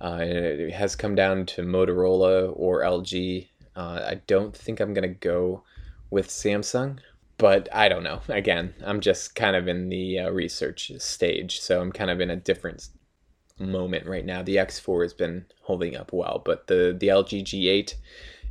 Uh, 0.00 0.18
it 0.20 0.72
has 0.72 0.96
come 0.96 1.14
down 1.14 1.46
to 1.46 1.62
Motorola 1.62 2.52
or 2.56 2.80
LG. 2.82 3.48
Uh, 3.76 4.04
I 4.06 4.20
don't 4.26 4.56
think 4.56 4.80
I'm 4.80 4.94
going 4.94 5.08
to 5.08 5.14
go 5.14 5.64
with 6.10 6.28
Samsung, 6.28 6.98
but 7.38 7.68
I 7.72 7.88
don't 7.88 8.02
know. 8.02 8.20
Again, 8.28 8.74
I'm 8.84 9.00
just 9.00 9.34
kind 9.34 9.56
of 9.56 9.68
in 9.68 9.88
the 9.88 10.20
uh, 10.20 10.30
research 10.30 10.92
stage, 10.98 11.60
so 11.60 11.80
I'm 11.80 11.92
kind 11.92 12.10
of 12.10 12.20
in 12.20 12.30
a 12.30 12.36
different 12.36 12.88
moment 13.58 14.06
right 14.06 14.24
now. 14.24 14.42
The 14.42 14.56
X4 14.56 15.02
has 15.02 15.14
been 15.14 15.46
holding 15.62 15.96
up 15.96 16.12
well, 16.12 16.42
but 16.44 16.66
the, 16.66 16.96
the 16.98 17.08
LG 17.08 17.44
G8 17.44 17.94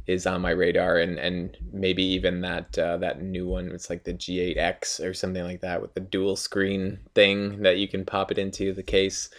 is 0.08 0.26
on 0.26 0.42
my 0.42 0.52
radar, 0.52 0.98
and 0.98 1.20
and 1.20 1.58
maybe 1.72 2.04
even 2.04 2.42
that 2.42 2.78
uh, 2.78 2.98
that 2.98 3.22
new 3.22 3.48
one. 3.48 3.72
It's 3.72 3.90
like 3.90 4.04
the 4.04 4.14
G8X 4.14 5.04
or 5.06 5.14
something 5.14 5.44
like 5.44 5.62
that 5.62 5.82
with 5.82 5.94
the 5.94 6.02
dual 6.02 6.36
screen 6.36 7.00
thing 7.16 7.62
that 7.62 7.78
you 7.78 7.88
can 7.88 8.06
pop 8.06 8.32
it 8.32 8.38
into 8.38 8.74
the 8.74 8.84
case. 8.84 9.30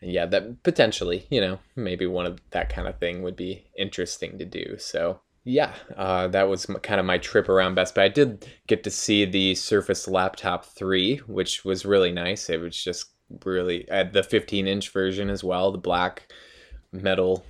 And 0.00 0.10
yeah, 0.10 0.26
that 0.26 0.62
potentially, 0.62 1.26
you 1.30 1.40
know, 1.40 1.58
maybe 1.76 2.06
one 2.06 2.26
of 2.26 2.40
that 2.50 2.68
kind 2.68 2.88
of 2.88 2.98
thing 2.98 3.22
would 3.22 3.36
be 3.36 3.64
interesting 3.76 4.38
to 4.38 4.44
do. 4.44 4.76
So 4.78 5.20
yeah, 5.44 5.74
uh, 5.96 6.28
that 6.28 6.48
was 6.48 6.66
kind 6.82 7.00
of 7.00 7.06
my 7.06 7.18
trip 7.18 7.48
around 7.48 7.74
Best 7.74 7.94
Buy. 7.94 8.04
I 8.04 8.08
did 8.08 8.46
get 8.68 8.84
to 8.84 8.90
see 8.90 9.24
the 9.24 9.54
Surface 9.54 10.06
Laptop 10.06 10.64
3, 10.64 11.18
which 11.26 11.64
was 11.64 11.84
really 11.84 12.12
nice. 12.12 12.48
It 12.48 12.60
was 12.60 12.76
just 12.76 13.06
really 13.44 13.88
uh, 13.90 14.04
the 14.04 14.22
15 14.22 14.68
inch 14.68 14.90
version 14.90 15.30
as 15.30 15.42
well, 15.42 15.72
the 15.72 15.78
black 15.78 16.30
metal 16.92 17.44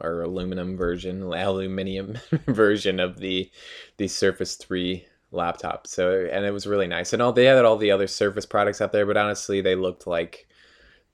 or 0.00 0.22
aluminum 0.22 0.76
version, 0.76 1.22
aluminium 1.22 2.18
version 2.46 3.00
of 3.00 3.18
the 3.18 3.50
the 3.96 4.08
Surface 4.08 4.56
3 4.56 5.06
laptop. 5.30 5.86
So 5.86 6.28
and 6.30 6.44
it 6.44 6.52
was 6.52 6.66
really 6.66 6.86
nice. 6.86 7.12
And 7.12 7.20
all 7.22 7.32
they 7.32 7.44
had 7.44 7.64
all 7.64 7.76
the 7.76 7.90
other 7.90 8.06
Surface 8.06 8.46
products 8.46 8.80
out 8.80 8.92
there, 8.92 9.06
but 9.06 9.16
honestly, 9.16 9.60
they 9.60 9.74
looked 9.74 10.06
like 10.06 10.46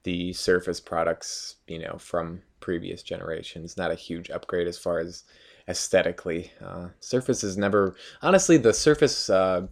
the 0.04 0.32
Surface 0.32 0.80
products, 0.80 1.56
you 1.66 1.78
know, 1.78 1.96
from 1.98 2.42
previous 2.60 3.02
generations. 3.02 3.76
Not 3.76 3.90
a 3.90 3.96
huge 3.96 4.30
upgrade 4.30 4.66
as 4.68 4.78
far 4.78 4.98
as 4.98 5.24
aesthetically. 5.68 6.52
Uh, 6.64 6.88
Surface 7.00 7.44
is 7.44 7.56
never 7.56 7.96
honestly 8.22 8.56
the 8.56 8.72
Surface 8.72 9.30
uh, 9.30 9.66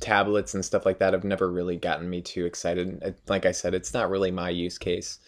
tablets 0.00 0.54
and 0.54 0.64
stuff 0.64 0.84
like 0.84 0.98
that 0.98 1.12
have 1.12 1.24
never 1.24 1.50
really 1.50 1.76
gotten 1.76 2.08
me 2.10 2.20
too 2.20 2.44
excited. 2.46 3.14
Like 3.28 3.46
I 3.46 3.52
said, 3.52 3.74
it's 3.74 3.94
not 3.94 4.10
really 4.10 4.30
my 4.30 4.50
use 4.50 4.78
case. 4.78 5.18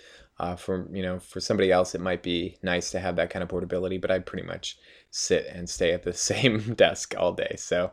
Uh, 0.41 0.57
for 0.57 0.89
you 0.93 1.03
know, 1.03 1.19
for 1.21 1.41
somebody 1.41 1.71
else, 1.71 1.95
it 1.95 2.01
might 2.01 2.23
be 2.23 2.57
nice 2.63 2.91
to 2.91 2.99
have 3.01 3.17
that 3.17 3.31
kind 3.31 3.43
of 3.43 3.49
portability, 3.51 3.99
but 3.99 4.11
I 4.11 4.21
pretty 4.21 4.47
much 4.47 4.79
sit 5.11 5.47
and 5.47 5.69
stay 5.69 5.93
at 5.93 6.03
the 6.05 6.13
same 6.31 6.75
desk 6.75 7.15
all 7.19 7.33
day. 7.33 7.57
So, 7.59 7.93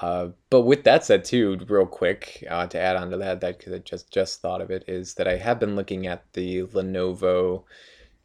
Uh, 0.00 0.30
but 0.50 0.62
with 0.62 0.84
that 0.84 1.04
said, 1.04 1.24
too, 1.24 1.58
real 1.68 1.86
quick 1.86 2.44
uh, 2.50 2.66
to 2.66 2.78
add 2.80 2.96
on 2.96 3.10
to 3.10 3.16
that, 3.18 3.40
that 3.40 3.58
because 3.58 3.72
I 3.72 3.78
just 3.78 4.10
just 4.12 4.40
thought 4.42 4.60
of 4.60 4.70
it, 4.70 4.84
is 4.88 5.14
that 5.14 5.28
I 5.28 5.36
have 5.36 5.60
been 5.60 5.76
looking 5.76 6.06
at 6.06 6.24
the 6.32 6.64
Lenovo. 6.64 7.64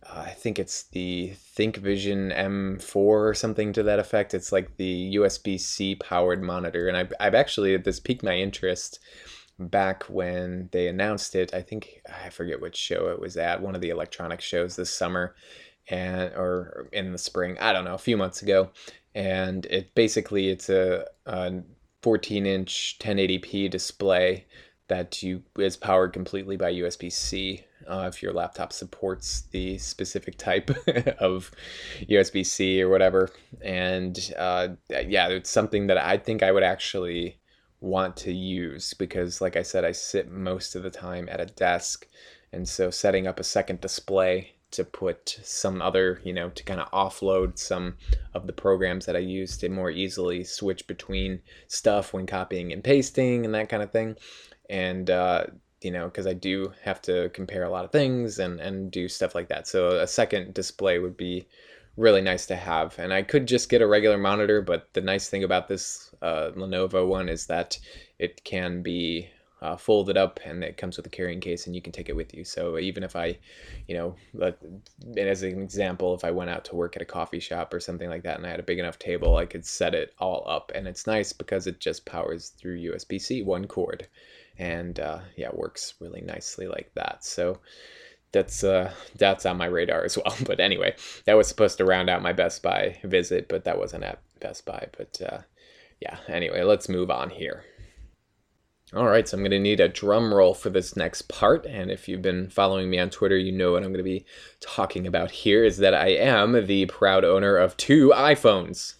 Uh, 0.03 0.23
I 0.27 0.31
think 0.31 0.57
it's 0.59 0.83
the 0.83 1.33
ThinkVision 1.57 2.33
M4 2.35 2.95
or 2.95 3.33
something 3.33 3.73
to 3.73 3.83
that 3.83 3.99
effect. 3.99 4.33
It's 4.33 4.51
like 4.51 4.77
the 4.77 5.15
USB 5.15 5.59
C 5.59 5.95
powered 5.95 6.41
monitor, 6.41 6.87
and 6.87 6.97
I've 6.97 7.13
I've 7.19 7.35
actually 7.35 7.77
this 7.77 7.99
piqued 7.99 8.23
my 8.23 8.35
interest 8.37 8.99
back 9.59 10.03
when 10.03 10.69
they 10.71 10.87
announced 10.87 11.35
it. 11.35 11.53
I 11.53 11.61
think 11.61 12.01
I 12.25 12.29
forget 12.29 12.61
which 12.61 12.77
show 12.77 13.09
it 13.09 13.19
was 13.19 13.37
at, 13.37 13.61
one 13.61 13.75
of 13.75 13.81
the 13.81 13.89
electronic 13.89 14.41
shows 14.41 14.75
this 14.75 14.89
summer, 14.89 15.35
and 15.89 16.33
or 16.33 16.87
in 16.91 17.11
the 17.11 17.17
spring. 17.17 17.57
I 17.59 17.73
don't 17.73 17.85
know, 17.85 17.95
a 17.95 17.99
few 17.99 18.17
months 18.17 18.41
ago, 18.41 18.69
and 19.13 19.65
it 19.65 19.93
basically 19.95 20.49
it's 20.49 20.69
a, 20.69 21.05
a 21.25 21.61
14 22.01 22.45
inch 22.45 22.97
1080p 22.99 23.69
display 23.69 24.45
that 24.87 25.21
you 25.21 25.43
is 25.57 25.77
powered 25.77 26.13
completely 26.13 26.57
by 26.57 26.73
USB-C. 26.73 27.63
Uh, 27.87 28.09
if 28.11 28.21
your 28.21 28.33
laptop 28.33 28.71
supports 28.71 29.43
the 29.51 29.77
specific 29.77 30.37
type 30.37 30.69
of 31.19 31.49
USB-C 32.01 32.83
or 32.83 32.89
whatever, 32.89 33.31
and 33.61 34.31
uh, 34.37 34.69
yeah, 34.89 35.29
it's 35.29 35.49
something 35.49 35.87
that 35.87 35.97
I 35.97 36.17
think 36.17 36.43
I 36.43 36.51
would 36.51 36.63
actually 36.63 37.38
want 37.81 38.17
to 38.17 38.33
use 38.33 38.93
because, 38.93 39.41
like 39.41 39.55
I 39.55 39.63
said, 39.63 39.85
I 39.85 39.91
sit 39.91 40.31
most 40.31 40.75
of 40.75 40.83
the 40.83 40.89
time 40.89 41.29
at 41.29 41.39
a 41.39 41.45
desk, 41.45 42.07
and 42.51 42.67
so 42.67 42.89
setting 42.89 43.27
up 43.27 43.39
a 43.39 43.43
second 43.43 43.81
display 43.81 44.53
to 44.71 44.83
put 44.83 45.39
some 45.43 45.81
other, 45.81 46.21
you 46.23 46.33
know, 46.33 46.49
to 46.49 46.63
kind 46.63 46.79
of 46.79 46.91
offload 46.91 47.57
some 47.57 47.95
of 48.33 48.45
the 48.45 48.53
programs 48.53 49.05
that 49.05 49.15
I 49.15 49.19
use 49.19 49.57
to 49.57 49.69
more 49.69 49.89
easily 49.89 50.43
switch 50.43 50.85
between 50.85 51.41
stuff 51.67 52.13
when 52.13 52.27
copying 52.27 52.71
and 52.71 52.83
pasting 52.83 53.45
and 53.45 53.55
that 53.55 53.69
kind 53.69 53.81
of 53.81 53.91
thing. 53.91 54.15
And, 54.69 55.09
uh, 55.09 55.45
you 55.81 55.89
know, 55.89 56.05
because 56.05 56.27
I 56.27 56.33
do 56.33 56.71
have 56.83 57.01
to 57.03 57.29
compare 57.29 57.63
a 57.63 57.71
lot 57.71 57.85
of 57.85 57.91
things 57.91 58.37
and, 58.37 58.59
and 58.59 58.91
do 58.91 59.07
stuff 59.07 59.33
like 59.33 59.47
that. 59.49 59.67
So 59.67 59.99
a 59.99 60.07
second 60.07 60.53
display 60.53 60.99
would 60.99 61.17
be 61.17 61.47
really 61.99 62.21
nice 62.21 62.45
to 62.47 62.55
have. 62.55 62.97
And 62.97 63.13
I 63.13 63.21
could 63.21 63.47
just 63.47 63.69
get 63.69 63.81
a 63.81 63.87
regular 63.87 64.17
monitor, 64.17 64.61
but 64.61 64.87
the 64.93 65.01
nice 65.01 65.29
thing 65.29 65.43
about 65.43 65.67
this 65.67 66.15
uh, 66.21 66.51
Lenovo 66.55 67.05
one 67.05 67.29
is 67.29 67.45
that 67.47 67.77
it 68.17 68.43
can 68.43 68.81
be 68.81 69.29
uh, 69.61 69.75
folded 69.75 70.17
up 70.17 70.39
and 70.45 70.63
it 70.63 70.77
comes 70.77 70.95
with 70.95 71.05
a 71.05 71.09
carrying 71.09 71.41
case 71.41 71.65
and 71.67 71.75
you 71.75 71.81
can 71.81 71.91
take 71.91 72.07
it 72.07 72.15
with 72.15 72.33
you. 72.33 72.45
So 72.45 72.79
even 72.79 73.03
if 73.03 73.15
I, 73.15 73.37
you 73.87 73.95
know, 73.95 74.15
let, 74.33 74.57
as 75.17 75.43
an 75.43 75.61
example, 75.61 76.15
if 76.15 76.23
I 76.23 76.31
went 76.31 76.49
out 76.49 76.63
to 76.65 76.75
work 76.75 76.95
at 76.95 77.01
a 77.01 77.05
coffee 77.05 77.41
shop 77.41 77.73
or 77.73 77.81
something 77.81 78.09
like 78.09 78.23
that 78.23 78.37
and 78.37 78.47
I 78.47 78.51
had 78.51 78.61
a 78.61 78.63
big 78.63 78.79
enough 78.79 78.97
table, 78.97 79.35
I 79.35 79.45
could 79.45 79.65
set 79.65 79.93
it 79.93 80.13
all 80.19 80.45
up. 80.47 80.71
And 80.73 80.87
it's 80.87 81.05
nice 81.05 81.33
because 81.33 81.67
it 81.67 81.81
just 81.81 82.05
powers 82.05 82.49
through 82.49 82.79
USB 82.79 83.19
C, 83.19 83.41
one 83.41 83.67
cord. 83.67 84.07
And 84.57 84.99
uh, 84.99 85.19
yeah, 85.35 85.49
works 85.53 85.95
really 85.99 86.21
nicely 86.21 86.67
like 86.67 86.91
that. 86.95 87.25
So 87.25 87.59
that's 88.31 88.63
uh 88.63 88.93
that's 89.15 89.45
on 89.45 89.57
my 89.57 89.65
radar 89.65 90.03
as 90.03 90.17
well. 90.23 90.35
But 90.45 90.59
anyway, 90.59 90.95
that 91.25 91.37
was 91.37 91.47
supposed 91.47 91.77
to 91.77 91.85
round 91.85 92.09
out 92.09 92.21
my 92.21 92.33
Best 92.33 92.61
Buy 92.61 92.99
visit, 93.03 93.47
but 93.47 93.63
that 93.65 93.77
wasn't 93.77 94.03
at 94.03 94.21
Best 94.39 94.65
Buy. 94.65 94.87
But 94.97 95.21
uh, 95.21 95.39
yeah, 95.99 96.17
anyway, 96.27 96.63
let's 96.63 96.89
move 96.89 97.11
on 97.11 97.29
here. 97.29 97.63
All 98.95 99.05
right, 99.05 99.27
so 99.27 99.37
I'm 99.37 99.43
going 99.43 99.51
to 99.51 99.59
need 99.59 99.79
a 99.79 99.87
drum 99.87 100.33
roll 100.33 100.55
for 100.55 100.71
this 100.71 100.95
next 100.95 101.23
part. 101.27 101.67
And 101.67 101.91
if 101.91 102.07
you've 102.07 102.23
been 102.23 102.49
following 102.49 102.89
me 102.89 102.97
on 102.97 103.11
Twitter, 103.11 103.37
you 103.37 103.51
know 103.51 103.73
what 103.73 103.83
I'm 103.83 103.89
going 103.89 103.99
to 103.99 104.03
be 104.03 104.25
talking 104.61 105.05
about 105.05 105.29
here 105.29 105.63
is 105.63 105.77
that 105.77 105.93
I 105.93 106.07
am 106.07 106.65
the 106.65 106.87
proud 106.87 107.23
owner 107.23 107.55
of 107.55 107.77
two 107.77 108.09
iPhones. 108.09 108.95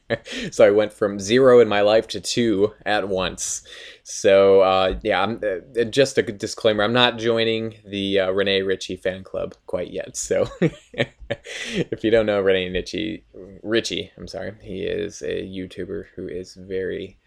so 0.50 0.66
I 0.66 0.70
went 0.70 0.94
from 0.94 1.20
zero 1.20 1.60
in 1.60 1.68
my 1.68 1.82
life 1.82 2.08
to 2.08 2.22
two 2.22 2.72
at 2.86 3.06
once. 3.06 3.66
So 4.02 4.62
uh, 4.62 4.98
yeah, 5.02 5.22
I'm, 5.22 5.42
uh, 5.44 5.84
just 5.84 6.16
a 6.16 6.22
disclaimer: 6.22 6.82
I'm 6.82 6.94
not 6.94 7.18
joining 7.18 7.74
the 7.86 8.20
uh, 8.20 8.30
Rene 8.30 8.62
Ritchie 8.62 8.96
fan 8.96 9.24
club 9.24 9.54
quite 9.66 9.90
yet. 9.90 10.16
So 10.16 10.48
if 11.74 12.02
you 12.02 12.10
don't 12.10 12.24
know 12.24 12.40
Rene 12.40 12.72
Ritchie, 12.72 13.26
Ritchie, 13.62 14.10
I'm 14.16 14.26
sorry, 14.26 14.54
he 14.62 14.84
is 14.84 15.20
a 15.20 15.46
YouTuber 15.46 16.06
who 16.16 16.28
is 16.28 16.54
very 16.54 17.18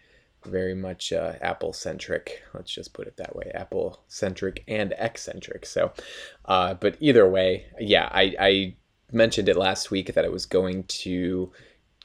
very 0.44 0.74
much 0.74 1.12
uh, 1.12 1.34
Apple 1.40 1.72
centric. 1.72 2.42
Let's 2.54 2.72
just 2.72 2.92
put 2.92 3.06
it 3.06 3.16
that 3.16 3.34
way 3.34 3.50
Apple 3.54 4.02
centric 4.08 4.64
and 4.68 4.94
eccentric. 4.98 5.66
So, 5.66 5.92
uh, 6.44 6.74
but 6.74 6.96
either 7.00 7.28
way, 7.28 7.66
yeah, 7.78 8.08
I, 8.12 8.34
I, 8.38 8.76
mentioned 9.10 9.48
it 9.48 9.56
last 9.56 9.90
week 9.90 10.12
that 10.12 10.26
I 10.26 10.28
was 10.28 10.44
going 10.44 10.84
to 10.84 11.50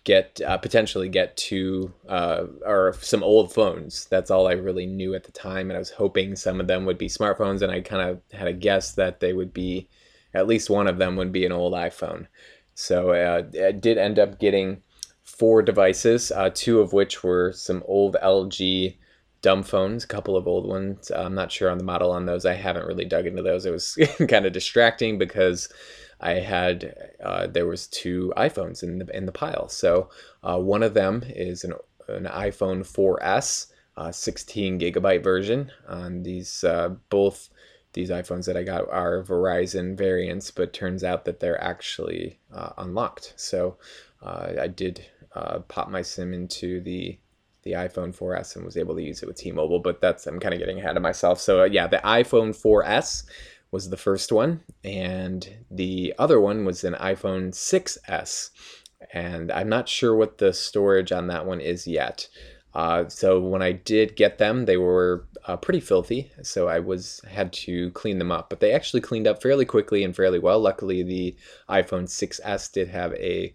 get 0.05 0.39
uh, 0.45 0.57
potentially 0.57 1.09
get 1.09 1.35
to 1.35 1.93
uh, 2.07 2.45
or 2.65 2.95
some 3.01 3.23
old 3.23 3.53
phones. 3.53 4.05
That's 4.05 4.31
all 4.31 4.47
I 4.47 4.53
really 4.53 4.85
knew 4.85 5.13
at 5.13 5.25
the 5.25 5.31
time, 5.31 5.69
and 5.69 5.75
I 5.75 5.79
was 5.79 5.89
hoping 5.89 6.35
some 6.35 6.61
of 6.61 6.67
them 6.67 6.85
would 6.85 6.97
be 6.97 7.07
smartphones, 7.07 7.61
and 7.61 7.71
I 7.71 7.81
kind 7.81 8.09
of 8.09 8.21
had 8.31 8.47
a 8.47 8.53
guess 8.53 8.93
that 8.93 9.19
they 9.19 9.33
would 9.33 9.53
be 9.53 9.89
at 10.33 10.47
least 10.47 10.69
one 10.69 10.87
of 10.87 10.97
them 10.97 11.15
would 11.15 11.31
be 11.31 11.45
an 11.45 11.51
old 11.51 11.73
iPhone. 11.73 12.27
So 12.75 13.11
uh, 13.11 13.43
I 13.67 13.71
did 13.71 13.97
end 13.97 14.17
up 14.17 14.39
getting 14.39 14.81
four 15.23 15.61
devices, 15.61 16.31
uh, 16.31 16.49
two 16.53 16.79
of 16.79 16.93
which 16.93 17.23
were 17.23 17.51
some 17.53 17.83
old 17.87 18.15
LG 18.21 18.97
dumb 19.41 19.63
phones, 19.63 20.03
a 20.03 20.07
couple 20.07 20.37
of 20.37 20.47
old 20.47 20.67
ones. 20.67 21.11
I'm 21.11 21.35
not 21.35 21.51
sure 21.51 21.69
on 21.69 21.77
the 21.77 21.83
model 21.83 22.11
on 22.11 22.25
those. 22.25 22.45
I 22.45 22.53
haven't 22.53 22.87
really 22.87 23.05
dug 23.05 23.25
into 23.25 23.43
those. 23.43 23.65
It 23.65 23.71
was 23.71 23.97
kind 24.29 24.45
of 24.45 24.53
distracting 24.53 25.17
because 25.17 25.69
I 26.19 26.35
had 26.35 26.95
uh, 27.23 27.47
there 27.47 27.67
was 27.67 27.87
two 27.87 28.33
iPhones 28.37 28.81
in 28.81 28.99
the 28.99 29.15
in 29.15 29.25
the 29.25 29.31
pile. 29.31 29.67
So 29.69 30.09
uh, 30.43 30.59
one 30.59 30.81
of 30.81 30.93
them 30.93 31.23
is 31.27 31.63
an 31.63 31.73
an 32.07 32.25
iPhone 32.25 32.81
4S, 32.81 33.67
uh, 33.95 34.11
16 34.11 34.79
gigabyte 34.79 35.23
version. 35.23 35.71
On 35.87 36.23
these 36.23 36.63
uh, 36.63 36.95
both 37.09 37.49
these 37.93 38.09
iPhones 38.09 38.45
that 38.45 38.57
I 38.57 38.63
got 38.63 38.89
are 38.89 39.23
Verizon 39.23 39.95
variants, 39.97 40.49
but 40.49 40.73
turns 40.73 41.03
out 41.03 41.25
that 41.25 41.39
they're 41.39 41.61
actually 41.61 42.39
uh, 42.51 42.71
unlocked. 42.77 43.33
So 43.35 43.77
uh, 44.21 44.53
I 44.61 44.67
did 44.67 45.05
uh, 45.35 45.59
pop 45.59 45.89
my 45.89 46.01
SIM 46.01 46.33
into 46.33 46.81
the 46.81 47.17
the 47.63 47.71
iPhone 47.71 48.13
4S 48.15 48.57
and 48.57 48.65
was 48.65 48.75
able 48.75 48.93
to 48.95 49.01
use 49.01 49.23
it 49.23 49.25
with 49.25 49.37
T-Mobile. 49.37 49.79
But 49.79 50.01
that's 50.01 50.27
I'm 50.27 50.39
kind 50.39 50.53
of 50.53 50.59
getting 50.59 50.79
ahead 50.79 50.97
of 50.97 51.03
myself. 51.03 51.39
So 51.39 51.61
uh, 51.61 51.65
yeah, 51.65 51.87
the 51.87 52.01
iPhone 52.03 52.49
4S 52.49 53.23
was 53.71 53.89
the 53.89 53.97
first 53.97 54.31
one, 54.31 54.61
and 54.83 55.49
the 55.71 56.13
other 56.19 56.39
one 56.39 56.65
was 56.65 56.83
an 56.83 56.93
iPhone 56.95 57.51
6S. 57.51 58.51
And 59.13 59.51
I'm 59.51 59.69
not 59.69 59.89
sure 59.89 60.15
what 60.15 60.37
the 60.37 60.53
storage 60.53 61.11
on 61.11 61.27
that 61.27 61.45
one 61.45 61.59
is 61.59 61.87
yet. 61.87 62.27
Uh, 62.73 63.07
so 63.07 63.39
when 63.39 63.61
I 63.61 63.71
did 63.71 64.15
get 64.15 64.37
them, 64.37 64.65
they 64.65 64.77
were 64.77 65.27
uh, 65.45 65.57
pretty 65.57 65.79
filthy. 65.79 66.31
So 66.41 66.67
I 66.67 66.79
was 66.79 67.21
had 67.27 67.53
to 67.53 67.91
clean 67.91 68.19
them 68.19 68.31
up, 68.31 68.49
but 68.49 68.59
they 68.59 68.71
actually 68.71 69.01
cleaned 69.01 69.27
up 69.27 69.41
fairly 69.41 69.65
quickly 69.65 70.03
and 70.03 70.15
fairly 70.15 70.39
well. 70.39 70.59
Luckily, 70.59 71.03
the 71.03 71.35
iPhone 71.69 72.05
6s 72.05 72.71
did 72.71 72.89
have 72.89 73.13
a 73.13 73.53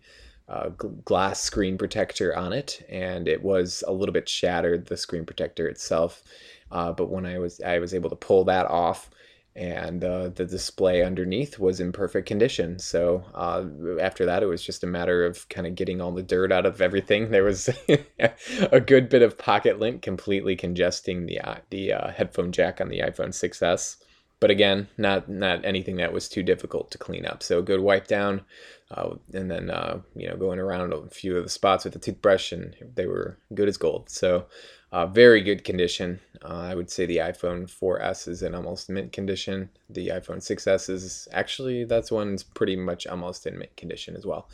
uh, 0.49 0.71
glass 1.05 1.41
screen 1.41 1.77
protector 1.77 2.37
on 2.37 2.53
it, 2.53 2.85
and 2.89 3.29
it 3.29 3.43
was 3.43 3.85
a 3.87 3.93
little 3.93 4.13
bit 4.13 4.29
shattered, 4.29 4.87
the 4.87 4.97
screen 4.97 5.25
protector 5.25 5.69
itself. 5.69 6.23
Uh, 6.71 6.93
but 6.93 7.09
when 7.09 7.27
I 7.27 7.39
was 7.39 7.61
I 7.61 7.79
was 7.79 7.95
able 7.95 8.11
to 8.11 8.17
pull 8.17 8.45
that 8.45 8.67
off, 8.67 9.11
and 9.55 10.05
uh, 10.05 10.29
the 10.29 10.45
display 10.45 11.03
underneath 11.03 11.59
was 11.59 11.81
in 11.81 11.93
perfect 11.93 12.29
condition. 12.29 12.79
So 12.79 13.25
uh, 13.35 13.65
after 14.01 14.25
that, 14.27 14.43
it 14.43 14.47
was 14.47 14.63
just 14.63 14.85
a 14.85 14.87
matter 14.87 15.25
of 15.27 15.49
kind 15.49 15.67
of 15.67 15.75
getting 15.75 16.01
all 16.01 16.13
the 16.13 16.23
dirt 16.23 16.53
out 16.53 16.65
of 16.65 16.81
everything. 16.81 17.31
There 17.31 17.45
was 17.45 17.69
a 18.73 18.81
good 18.81 19.09
bit 19.09 19.23
of 19.23 19.37
pocket 19.37 19.79
lint 19.79 20.03
completely 20.03 20.57
congesting 20.57 21.27
the 21.27 21.41
the 21.71 21.93
uh, 21.93 22.11
headphone 22.11 22.53
jack 22.53 22.81
on 22.81 22.89
the 22.89 23.01
iPhone 23.01 23.31
6s. 23.31 23.97
But 24.41 24.51
again, 24.51 24.89
not 24.97 25.29
not 25.29 25.65
anything 25.65 25.97
that 25.97 26.13
was 26.13 26.29
too 26.29 26.43
difficult 26.43 26.91
to 26.93 26.99
clean 26.99 27.27
up. 27.27 27.43
So 27.43 27.59
a 27.59 27.63
good 27.63 27.81
wipe 27.81 28.07
down, 28.07 28.43
uh, 28.91 29.17
and 29.35 29.51
then 29.51 29.71
uh, 29.71 30.01
you 30.15 30.29
know 30.29 30.37
going 30.37 30.59
around 30.59 30.93
a 30.93 31.09
few 31.09 31.37
of 31.37 31.45
the 31.45 31.51
spots 31.51 31.85
with 31.85 31.93
the 31.93 31.99
toothbrush, 31.99 32.53
and 32.53 32.77
they 32.95 33.07
were 33.07 33.39
good 33.55 33.69
as 33.69 33.77
gold. 33.77 34.09
So 34.11 34.47
uh, 34.91 35.07
very 35.07 35.43
good 35.43 35.65
condition. 35.65 36.21
Uh, 36.43 36.69
I 36.71 36.75
would 36.75 36.91
say 36.91 37.05
the 37.05 37.19
iPhone 37.19 37.71
4S 37.71 38.27
is 38.27 38.43
in 38.43 38.55
almost 38.55 38.89
mint 38.89 39.13
condition. 39.13 39.69
The 39.91 40.09
iPhone 40.09 40.39
6S 40.39 40.89
is 40.89 41.29
actually 41.33 41.85
that's 41.85 42.11
one's 42.11 42.43
pretty 42.43 42.77
much 42.77 43.07
almost 43.07 43.47
in 43.47 43.59
mint 43.59 43.77
condition 43.77 44.17
as 44.17 44.25
well. 44.25 44.49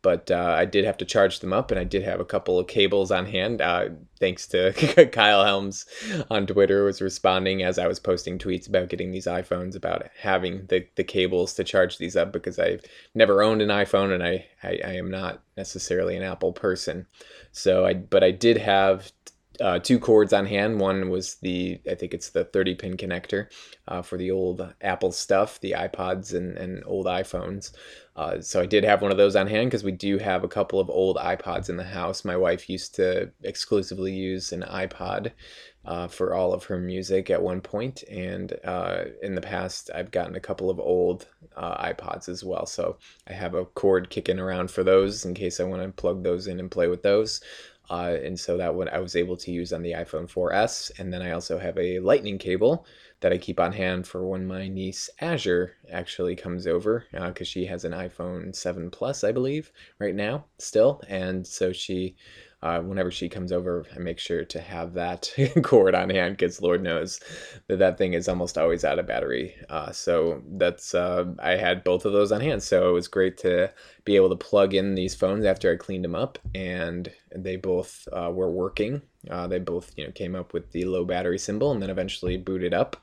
But 0.00 0.30
uh, 0.30 0.54
I 0.56 0.64
did 0.64 0.84
have 0.84 0.96
to 0.98 1.04
charge 1.04 1.40
them 1.40 1.52
up, 1.52 1.70
and 1.70 1.78
I 1.78 1.84
did 1.84 2.04
have 2.04 2.20
a 2.20 2.24
couple 2.24 2.58
of 2.58 2.68
cables 2.68 3.10
on 3.10 3.26
hand. 3.26 3.60
Uh, 3.60 3.88
thanks 4.20 4.46
to 4.48 4.72
Kyle 5.12 5.44
Helms 5.44 5.86
on 6.30 6.46
Twitter 6.46 6.84
was 6.84 7.02
responding 7.02 7.62
as 7.62 7.78
I 7.78 7.86
was 7.86 7.98
posting 7.98 8.38
tweets 8.38 8.68
about 8.68 8.88
getting 8.88 9.10
these 9.10 9.26
iPhones 9.26 9.74
about 9.76 10.08
having 10.20 10.66
the, 10.66 10.86
the 10.96 11.04
cables 11.04 11.54
to 11.54 11.64
charge 11.64 11.98
these 11.98 12.16
up 12.16 12.32
because 12.32 12.58
I've 12.58 12.82
never 13.14 13.42
owned 13.42 13.62
an 13.62 13.68
iPhone 13.68 14.12
and 14.12 14.22
I, 14.22 14.46
I, 14.62 14.80
I 14.84 14.92
am 14.96 15.10
not 15.10 15.42
necessarily 15.56 16.16
an 16.16 16.22
Apple 16.22 16.52
person. 16.52 17.06
So 17.52 17.84
I 17.84 17.94
but 17.94 18.22
I 18.22 18.30
did 18.30 18.56
have 18.58 19.10
uh, 19.60 19.78
two 19.78 19.98
cords 19.98 20.32
on 20.32 20.46
hand. 20.46 20.80
One 20.80 21.10
was 21.10 21.36
the, 21.36 21.80
I 21.90 21.94
think 21.94 22.14
it's 22.14 22.30
the 22.30 22.44
30 22.44 22.74
pin 22.74 22.96
connector 22.96 23.48
uh, 23.86 24.02
for 24.02 24.16
the 24.16 24.30
old 24.30 24.74
Apple 24.80 25.12
stuff, 25.12 25.60
the 25.60 25.72
iPods 25.72 26.34
and, 26.34 26.56
and 26.56 26.82
old 26.86 27.06
iPhones. 27.06 27.72
Uh, 28.16 28.40
so 28.40 28.60
I 28.60 28.66
did 28.66 28.84
have 28.84 29.00
one 29.00 29.12
of 29.12 29.16
those 29.16 29.36
on 29.36 29.46
hand 29.46 29.70
because 29.70 29.84
we 29.84 29.92
do 29.92 30.18
have 30.18 30.42
a 30.42 30.48
couple 30.48 30.80
of 30.80 30.90
old 30.90 31.16
iPods 31.18 31.68
in 31.68 31.76
the 31.76 31.84
house. 31.84 32.24
My 32.24 32.36
wife 32.36 32.68
used 32.68 32.94
to 32.96 33.30
exclusively 33.44 34.12
use 34.12 34.52
an 34.52 34.62
iPod 34.62 35.32
uh, 35.84 36.08
for 36.08 36.34
all 36.34 36.52
of 36.52 36.64
her 36.64 36.78
music 36.78 37.30
at 37.30 37.40
one 37.40 37.60
point, 37.60 38.02
and 38.10 38.52
uh, 38.64 39.04
in 39.22 39.34
the 39.34 39.40
past 39.40 39.90
I've 39.94 40.10
gotten 40.10 40.34
a 40.34 40.40
couple 40.40 40.68
of 40.68 40.78
old 40.78 41.28
uh, 41.56 41.92
iPods 41.92 42.28
as 42.28 42.44
well. 42.44 42.66
So 42.66 42.98
I 43.28 43.32
have 43.32 43.54
a 43.54 43.64
cord 43.64 44.10
kicking 44.10 44.38
around 44.38 44.70
for 44.70 44.82
those 44.82 45.24
in 45.24 45.32
case 45.32 45.60
I 45.60 45.64
want 45.64 45.82
to 45.82 45.88
plug 45.88 46.22
those 46.22 46.46
in 46.46 46.60
and 46.60 46.70
play 46.70 46.88
with 46.88 47.02
those. 47.02 47.40
Uh, 47.90 48.16
and 48.22 48.38
so 48.38 48.56
that 48.56 48.74
one 48.74 48.88
I 48.88 48.98
was 48.98 49.16
able 49.16 49.36
to 49.38 49.50
use 49.50 49.72
on 49.72 49.82
the 49.82 49.92
iPhone 49.92 50.30
4S. 50.30 50.98
And 50.98 51.12
then 51.12 51.22
I 51.22 51.32
also 51.32 51.58
have 51.58 51.78
a 51.78 51.98
lightning 52.00 52.38
cable 52.38 52.86
that 53.20 53.32
I 53.32 53.38
keep 53.38 53.58
on 53.58 53.72
hand 53.72 54.06
for 54.06 54.26
when 54.26 54.46
my 54.46 54.68
niece 54.68 55.10
Azure 55.20 55.74
actually 55.90 56.36
comes 56.36 56.66
over 56.66 57.04
because 57.12 57.48
uh, 57.48 57.50
she 57.50 57.64
has 57.66 57.84
an 57.84 57.92
iPhone 57.92 58.54
7 58.54 58.90
Plus, 58.90 59.24
I 59.24 59.32
believe, 59.32 59.72
right 59.98 60.14
now 60.14 60.44
still. 60.58 61.02
And 61.08 61.46
so 61.46 61.72
she 61.72 62.16
uh, 62.60 62.80
whenever 62.80 63.10
she 63.10 63.28
comes 63.28 63.52
over, 63.52 63.86
I 63.94 64.00
make 64.00 64.18
sure 64.18 64.44
to 64.44 64.60
have 64.60 64.94
that 64.94 65.32
cord 65.62 65.94
on 65.94 66.10
hand 66.10 66.36
because 66.36 66.60
Lord 66.60 66.82
knows 66.82 67.20
that 67.68 67.78
that 67.78 67.98
thing 67.98 68.14
is 68.14 68.28
almost 68.28 68.58
always 68.58 68.84
out 68.84 68.98
of 68.98 69.06
battery. 69.06 69.54
Uh, 69.68 69.92
so 69.92 70.42
that's 70.56 70.92
uh, 70.92 71.26
I 71.38 71.52
had 71.52 71.84
both 71.84 72.04
of 72.04 72.12
those 72.12 72.32
on 72.32 72.40
hand, 72.40 72.62
so 72.62 72.90
it 72.90 72.92
was 72.92 73.06
great 73.06 73.38
to 73.38 73.72
be 74.04 74.16
able 74.16 74.30
to 74.30 74.36
plug 74.36 74.74
in 74.74 74.96
these 74.96 75.14
phones 75.14 75.44
after 75.44 75.72
I 75.72 75.76
cleaned 75.76 76.04
them 76.04 76.16
up, 76.16 76.38
and 76.54 77.08
they 77.34 77.56
both 77.56 78.08
uh, 78.12 78.30
were 78.32 78.50
working. 78.50 79.02
Uh, 79.30 79.46
they 79.46 79.60
both 79.60 79.92
you 79.96 80.04
know 80.04 80.12
came 80.12 80.34
up 80.34 80.52
with 80.52 80.72
the 80.72 80.84
low 80.84 81.04
battery 81.04 81.38
symbol, 81.38 81.70
and 81.70 81.80
then 81.80 81.90
eventually 81.90 82.36
booted 82.36 82.74
up 82.74 82.96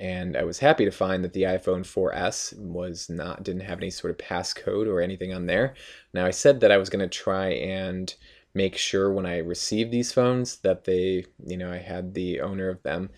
and 0.00 0.34
I 0.34 0.44
was 0.44 0.58
happy 0.58 0.86
to 0.86 0.90
find 0.90 1.22
that 1.22 1.34
the 1.34 1.42
iPhone 1.42 1.82
4S 1.82 2.58
was 2.58 3.10
not 3.10 3.42
didn't 3.42 3.60
have 3.60 3.78
any 3.78 3.90
sort 3.90 4.10
of 4.10 4.16
passcode 4.16 4.86
or 4.86 5.02
anything 5.02 5.34
on 5.34 5.44
there. 5.44 5.74
Now 6.14 6.24
I 6.24 6.30
said 6.30 6.60
that 6.60 6.72
I 6.72 6.78
was 6.78 6.88
going 6.88 7.06
to 7.06 7.18
try 7.18 7.50
and 7.50 8.12
make 8.54 8.76
sure 8.76 9.12
when 9.12 9.26
I 9.26 9.38
receive 9.38 9.90
these 9.90 10.12
phones 10.12 10.56
that 10.58 10.84
they, 10.84 11.24
you 11.44 11.56
know, 11.56 11.70
I 11.72 11.78
had 11.78 12.14
the 12.14 12.40
owner 12.40 12.68
of 12.68 12.82
them 12.82 13.10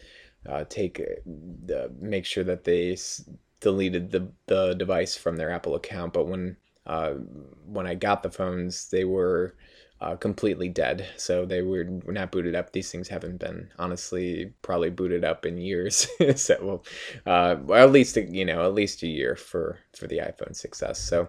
uh, 0.49 0.65
take 0.69 1.01
uh, 1.01 1.21
the 1.25 1.93
make 2.01 2.25
sure 2.27 2.45
that 2.45 2.65
they 2.65 2.93
s- 2.93 3.29
deleted 3.61 4.11
the 4.11 4.29
the 4.47 4.75
device 4.75 5.17
from 5.17 5.37
their 5.37 5.51
Apple 5.51 5.75
account. 5.75 6.13
But 6.13 6.27
when 6.27 6.57
uh, 6.87 7.13
when 7.67 7.87
I 7.87 7.95
got 7.95 8.23
the 8.23 8.31
phones, 8.31 8.91
they 8.91 9.05
were 9.05 9.55
uh, 10.01 10.17
completely 10.17 10.69
dead. 10.69 11.07
So 11.17 11.47
they 11.47 11.63
were, 11.63 11.85
not 11.85 12.33
booted 12.33 12.57
up. 12.57 12.73
These 12.73 12.91
things 12.91 13.07
haven't 13.07 13.39
been 13.39 13.71
honestly 13.79 14.53
probably 14.63 14.91
booted 14.91 15.25
up 15.25 15.47
in 15.47 15.59
years. 15.59 16.09
so 16.37 16.83
uh, 17.25 17.57
well, 17.63 17.85
at 17.85 17.93
least 17.93 18.17
you 18.17 18.45
know 18.45 18.65
at 18.67 18.75
least 18.75 19.03
a 19.03 19.09
year 19.09 19.37
for 19.37 19.79
for 19.97 20.07
the 20.09 20.19
iPhone 20.19 20.57
6s. 20.57 20.99
So 20.99 21.29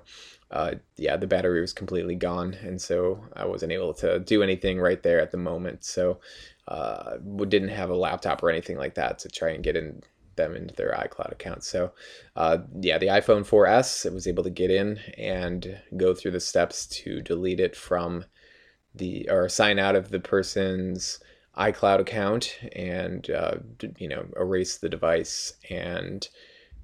uh, 0.54 0.76
yeah, 0.98 1.18
the 1.18 1.28
battery 1.28 1.60
was 1.60 1.74
completely 1.74 2.16
gone, 2.16 2.54
and 2.62 2.80
so 2.80 3.20
I 3.36 3.46
wasn't 3.46 3.72
able 3.72 3.94
to 3.96 4.20
do 4.20 4.44
anything 4.44 4.80
right 4.80 5.02
there 5.02 5.20
at 5.20 5.32
the 5.32 5.38
moment. 5.38 5.84
So 5.84 6.20
uh, 6.68 7.18
didn't 7.48 7.70
have 7.70 7.90
a 7.90 7.96
laptop 7.96 8.44
or 8.44 8.52
anything 8.52 8.78
like 8.78 8.94
that 8.96 9.18
to 9.20 9.30
try 9.30 9.50
and 9.50 9.64
get 9.64 9.76
in 9.76 10.04
them 10.36 10.56
into 10.56 10.76
their 10.76 10.92
iCloud 10.92 11.32
account. 11.32 11.64
So 11.64 11.92
uh, 12.36 12.60
yeah, 12.80 13.00
the 13.00 13.08
iPhone 13.08 13.48
4S, 13.48 14.06
it 14.06 14.14
was 14.14 14.28
able 14.28 14.44
to 14.44 14.50
get 14.50 14.70
in 14.70 15.00
and 15.18 15.80
go 15.98 16.14
through 16.14 16.32
the 16.32 16.40
steps 16.40 16.86
to 16.88 17.22
delete 17.22 17.60
it 17.60 17.76
from 17.76 18.26
the 18.96 19.28
or 19.30 19.50
sign 19.50 19.80
out 19.80 19.96
of 19.96 20.10
the 20.10 20.20
person's 20.20 21.20
iCloud 21.58 22.00
account 22.00 22.60
and 22.76 23.30
uh, 23.32 23.56
you 23.98 24.08
know 24.08 24.26
erase 24.40 24.78
the 24.78 24.90
device 24.90 25.54
and 25.70 26.30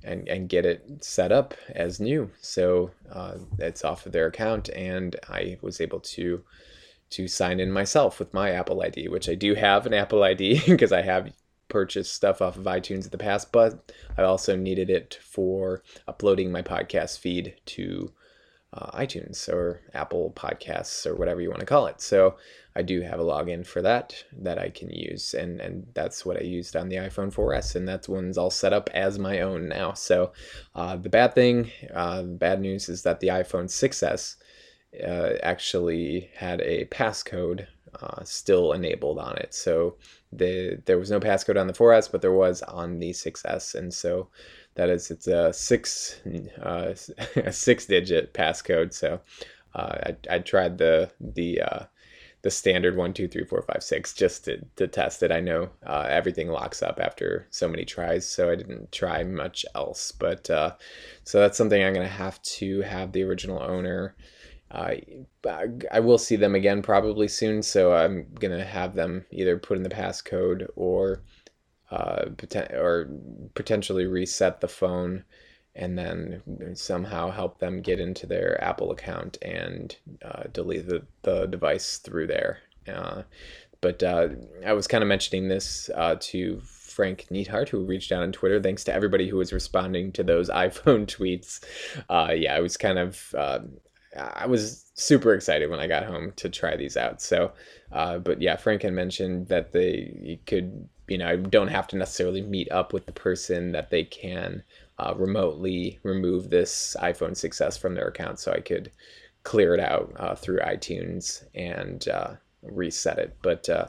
and, 0.03 0.27
and 0.27 0.49
get 0.49 0.65
it 0.65 1.03
set 1.03 1.31
up 1.31 1.53
as 1.69 1.99
new. 1.99 2.31
So 2.41 2.91
uh, 3.11 3.35
it's 3.57 3.83
off 3.83 4.05
of 4.05 4.11
their 4.11 4.27
account, 4.27 4.69
and 4.69 5.15
I 5.29 5.57
was 5.61 5.81
able 5.81 5.99
to 6.01 6.43
to 7.11 7.27
sign 7.27 7.59
in 7.59 7.71
myself 7.71 8.19
with 8.19 8.33
my 8.35 8.51
Apple 8.51 8.83
ID, 8.83 9.07
which 9.07 9.27
I 9.29 9.33
do 9.33 9.55
have 9.55 9.87
an 9.87 9.95
Apple 9.95 10.21
ID 10.21 10.61
because 10.67 10.91
I 10.91 11.01
have 11.01 11.33
purchased 11.67 12.13
stuff 12.13 12.41
off 12.41 12.55
of 12.55 12.65
iTunes 12.65 13.05
in 13.05 13.09
the 13.09 13.17
past, 13.17 13.51
but 13.51 13.91
I 14.17 14.23
also 14.23 14.55
needed 14.55 14.89
it 14.89 15.17
for 15.23 15.83
uploading 16.07 16.51
my 16.51 16.61
podcast 16.61 17.19
feed 17.19 17.55
to 17.67 18.11
uh, 18.73 18.91
iTunes 18.99 19.49
or 19.49 19.81
Apple 19.93 20.31
Podcasts 20.35 21.05
or 21.07 21.15
whatever 21.15 21.41
you 21.41 21.49
want 21.49 21.61
to 21.61 21.65
call 21.65 21.87
it. 21.87 22.01
So 22.01 22.35
I 22.79 22.81
do 22.81 23.01
have 23.01 23.19
a 23.19 23.23
login 23.23 23.67
for 23.67 23.81
that 23.81 24.23
that 24.31 24.57
I 24.57 24.69
can 24.69 24.89
use, 24.89 25.33
and 25.33 25.59
and 25.59 25.85
that's 25.93 26.25
what 26.25 26.37
I 26.37 26.43
used 26.43 26.77
on 26.77 26.87
the 26.87 26.95
iPhone 26.95 27.33
4S, 27.33 27.75
and 27.75 27.85
that 27.89 28.07
one's 28.07 28.37
all 28.37 28.49
set 28.49 28.71
up 28.71 28.89
as 28.93 29.19
my 29.19 29.41
own 29.41 29.67
now. 29.67 29.93
So 29.93 30.31
uh, 30.75 30.95
the 30.95 31.09
bad 31.09 31.35
thing, 31.35 31.71
uh, 31.93 32.23
bad 32.23 32.61
news 32.61 32.87
is 32.87 33.03
that 33.03 33.19
the 33.19 33.27
iPhone 33.27 33.65
6S 33.65 34.37
uh, 35.05 35.33
actually 35.43 36.29
had 36.33 36.61
a 36.61 36.85
passcode 36.85 37.67
uh, 38.01 38.23
still 38.23 38.71
enabled 38.71 39.19
on 39.19 39.35
it. 39.35 39.53
So 39.53 39.97
the 40.31 40.81
there 40.85 40.97
was 40.97 41.11
no 41.11 41.19
passcode 41.19 41.59
on 41.59 41.67
the 41.67 41.73
4S, 41.73 42.09
but 42.09 42.21
there 42.21 42.31
was 42.31 42.61
on 42.61 42.99
the 42.99 43.11
6S, 43.11 43.75
and 43.75 43.93
so 43.93 44.29
that 44.75 44.89
is 44.89 45.11
it's 45.11 45.27
a 45.27 45.51
six 45.51 46.21
uh, 46.63 46.93
a 47.35 47.51
six 47.51 47.87
digit 47.87 48.33
passcode. 48.33 48.93
So 48.93 49.19
uh, 49.75 49.95
I, 50.07 50.35
I 50.35 50.39
tried 50.39 50.77
the 50.77 51.11
the 51.19 51.61
the 52.41 52.51
standard 52.51 52.95
one 52.95 53.13
two 53.13 53.27
three 53.27 53.43
four 53.43 53.61
five 53.61 53.83
six 53.83 54.13
just 54.13 54.45
to, 54.45 54.63
to 54.77 54.87
test 54.87 55.23
it. 55.23 55.31
I 55.31 55.39
know 55.41 55.69
uh, 55.85 56.07
everything 56.09 56.47
locks 56.47 56.81
up 56.81 56.99
after 57.01 57.47
so 57.49 57.67
many 57.67 57.85
tries, 57.85 58.27
so 58.27 58.49
I 58.49 58.55
didn't 58.55 58.91
try 58.91 59.23
much 59.23 59.65
else. 59.75 60.11
But 60.11 60.49
uh, 60.49 60.75
so 61.23 61.39
that's 61.39 61.57
something 61.57 61.83
I'm 61.83 61.93
gonna 61.93 62.07
have 62.07 62.41
to 62.43 62.81
have 62.81 63.11
the 63.11 63.23
original 63.23 63.61
owner. 63.61 64.15
Uh, 64.71 64.95
I 65.91 65.99
will 65.99 66.19
see 66.19 66.35
them 66.35 66.55
again 66.55 66.81
probably 66.81 67.27
soon, 67.27 67.63
so 67.63 67.93
I'm 67.93 68.27
gonna 68.39 68.63
have 68.63 68.95
them 68.95 69.25
either 69.31 69.57
put 69.57 69.77
in 69.77 69.83
the 69.83 69.89
passcode 69.89 70.67
or 70.75 71.23
uh, 71.91 72.25
poten- 72.35 72.73
or 72.73 73.09
potentially 73.55 74.05
reset 74.05 74.61
the 74.61 74.67
phone 74.67 75.23
and 75.79 75.97
then 75.97 76.43
somehow 76.75 77.31
help 77.31 77.57
them 77.59 77.81
get 77.81 78.01
into 78.01 78.27
their 78.27 78.61
Apple 78.61 78.91
account 78.91 79.37
and 79.41 79.95
uh, 80.23 80.43
delete 80.51 80.87
the, 80.87 81.03
the 81.23 81.45
device 81.45 81.97
through 81.97 82.27
there. 82.27 82.59
Uh, 82.85 83.23
but 83.79 84.03
uh, 84.03 84.27
I 84.65 84.73
was 84.73 84.87
kind 84.87 85.01
of 85.01 85.07
mentioning 85.07 85.47
this 85.47 85.89
uh, 85.95 86.17
to 86.19 86.59
Frank 86.59 87.27
Neathart, 87.29 87.69
who 87.69 87.85
reached 87.85 88.11
out 88.11 88.23
on 88.23 88.33
Twitter. 88.33 88.61
Thanks 88.61 88.83
to 88.83 88.93
everybody 88.93 89.29
who 89.29 89.37
was 89.37 89.53
responding 89.53 90.11
to 90.11 90.23
those 90.23 90.49
iPhone 90.49 91.05
tweets. 91.05 91.63
Uh, 92.09 92.33
yeah, 92.33 92.55
I 92.55 92.59
was 92.59 92.75
kind 92.75 92.99
of 92.99 93.33
uh, 93.37 93.59
I 94.17 94.47
was 94.47 94.91
super 94.95 95.33
excited 95.33 95.69
when 95.69 95.79
I 95.79 95.87
got 95.87 96.03
home 96.03 96.33
to 96.37 96.49
try 96.49 96.75
these 96.75 96.97
out. 96.97 97.21
So, 97.21 97.53
uh, 97.93 98.17
but 98.17 98.41
yeah, 98.41 98.57
Frank 98.57 98.81
had 98.81 98.93
mentioned 98.93 99.47
that 99.47 99.71
they 99.71 100.41
could, 100.45 100.89
you 101.07 101.17
know, 101.17 101.37
don't 101.37 101.69
have 101.69 101.87
to 101.89 101.95
necessarily 101.95 102.41
meet 102.41 102.69
up 102.69 102.91
with 102.91 103.05
the 103.05 103.13
person 103.13 103.71
that 103.71 103.91
they 103.91 104.03
can 104.03 104.63
uh, 104.99 105.13
remotely 105.15 105.99
remove 106.03 106.49
this 106.49 106.95
iPhone 107.01 107.31
6s 107.31 107.79
from 107.79 107.95
their 107.95 108.07
account, 108.07 108.39
so 108.39 108.51
I 108.51 108.59
could 108.59 108.91
clear 109.43 109.73
it 109.73 109.79
out 109.79 110.13
uh, 110.17 110.35
through 110.35 110.59
iTunes 110.59 111.43
and 111.55 112.07
uh, 112.09 112.35
reset 112.61 113.17
it. 113.17 113.37
But 113.41 113.69
uh, 113.69 113.87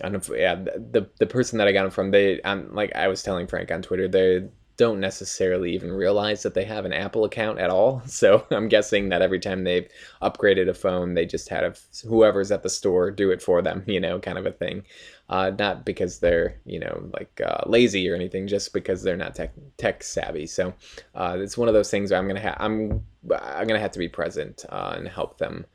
I 0.00 0.08
don't 0.08 0.12
know 0.12 0.18
if, 0.18 0.40
yeah, 0.40 0.56
the 0.56 1.08
the 1.18 1.26
person 1.26 1.58
that 1.58 1.68
I 1.68 1.72
got 1.72 1.82
them 1.82 1.90
from, 1.92 2.10
they, 2.10 2.40
I'm 2.44 2.74
like 2.74 2.94
I 2.94 3.08
was 3.08 3.22
telling 3.22 3.46
Frank 3.46 3.70
on 3.70 3.82
Twitter, 3.82 4.08
they 4.08 4.48
don't 4.78 5.00
necessarily 5.00 5.74
even 5.74 5.92
realize 5.92 6.42
that 6.44 6.54
they 6.54 6.64
have 6.64 6.86
an 6.86 6.92
Apple 6.94 7.24
account 7.24 7.58
at 7.58 7.68
all. 7.68 8.02
So 8.18 8.46
I'm 8.50 8.68
guessing 8.68 9.10
that 9.10 9.22
every 9.22 9.38
time 9.38 9.62
they've 9.62 9.88
upgraded 10.22 10.68
a 10.68 10.74
phone, 10.74 11.14
they 11.14 11.24
just 11.26 11.48
had 11.48 11.62
a, 11.62 11.74
whoever's 12.06 12.50
at 12.50 12.62
the 12.62 12.70
store 12.70 13.10
do 13.10 13.30
it 13.30 13.42
for 13.42 13.62
them, 13.62 13.84
you 13.86 14.00
know, 14.00 14.18
kind 14.18 14.38
of 14.38 14.46
a 14.46 14.50
thing. 14.52 14.84
Uh, 15.28 15.52
not 15.58 15.84
because 15.84 16.18
they're, 16.18 16.58
you 16.64 16.80
know, 16.80 17.10
like 17.12 17.40
uh, 17.44 17.60
lazy 17.66 18.08
or 18.08 18.14
anything, 18.14 18.46
just 18.46 18.72
because 18.72 19.02
they're 19.02 19.16
not 19.16 19.34
tech, 19.34 19.52
tech 19.76 20.02
savvy. 20.02 20.46
So 20.46 20.72
uh, 21.14 21.36
it's 21.38 21.58
one 21.58 21.68
of 21.68 21.74
those 21.74 21.90
things 21.90 22.10
where 22.10 22.18
I'm 22.18 22.26
gonna 22.26 22.40
have 22.40 22.56
I'm 22.58 23.04
I'm 23.30 23.66
gonna 23.66 23.78
have 23.78 23.92
to 23.92 23.98
be 23.98 24.08
present 24.08 24.64
uh, 24.70 24.94
and 24.96 25.06
help 25.06 25.38
them 25.38 25.66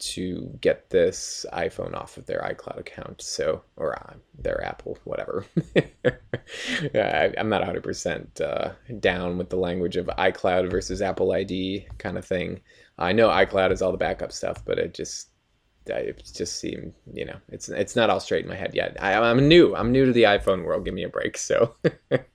to 0.00 0.58
get 0.60 0.90
this 0.90 1.46
iPhone 1.52 1.94
off 1.94 2.16
of 2.16 2.26
their 2.26 2.40
iCloud 2.40 2.78
account. 2.78 3.22
So, 3.22 3.62
or 3.76 3.94
uh, 3.94 4.14
their 4.38 4.64
Apple, 4.64 4.98
whatever. 5.04 5.46
I, 6.94 7.32
am 7.36 7.48
not 7.48 7.62
100% 7.62 8.40
uh, 8.40 8.72
down 9.00 9.38
with 9.38 9.50
the 9.50 9.56
language 9.56 9.96
of 9.96 10.06
iCloud 10.06 10.70
versus 10.70 11.02
Apple 11.02 11.32
ID 11.32 11.86
kind 11.98 12.18
of 12.18 12.24
thing. 12.24 12.60
I 12.98 13.12
know 13.12 13.28
iCloud 13.28 13.72
is 13.72 13.82
all 13.82 13.92
the 13.92 13.98
backup 13.98 14.32
stuff, 14.32 14.64
but 14.64 14.78
it 14.78 14.94
just 14.94 15.30
it 15.86 16.30
just 16.34 16.60
seemed, 16.60 16.92
you 17.12 17.24
know, 17.24 17.36
it's 17.48 17.68
it's 17.68 17.96
not 17.96 18.10
all 18.10 18.20
straight 18.20 18.44
in 18.44 18.48
my 18.48 18.56
head 18.56 18.74
yet. 18.74 18.96
I, 19.00 19.12
am 19.12 19.48
new. 19.48 19.74
I'm 19.74 19.92
new 19.92 20.06
to 20.06 20.12
the 20.12 20.24
iPhone 20.24 20.64
world. 20.64 20.84
Give 20.84 20.94
me 20.94 21.04
a 21.04 21.08
break. 21.08 21.36
So, 21.36 21.74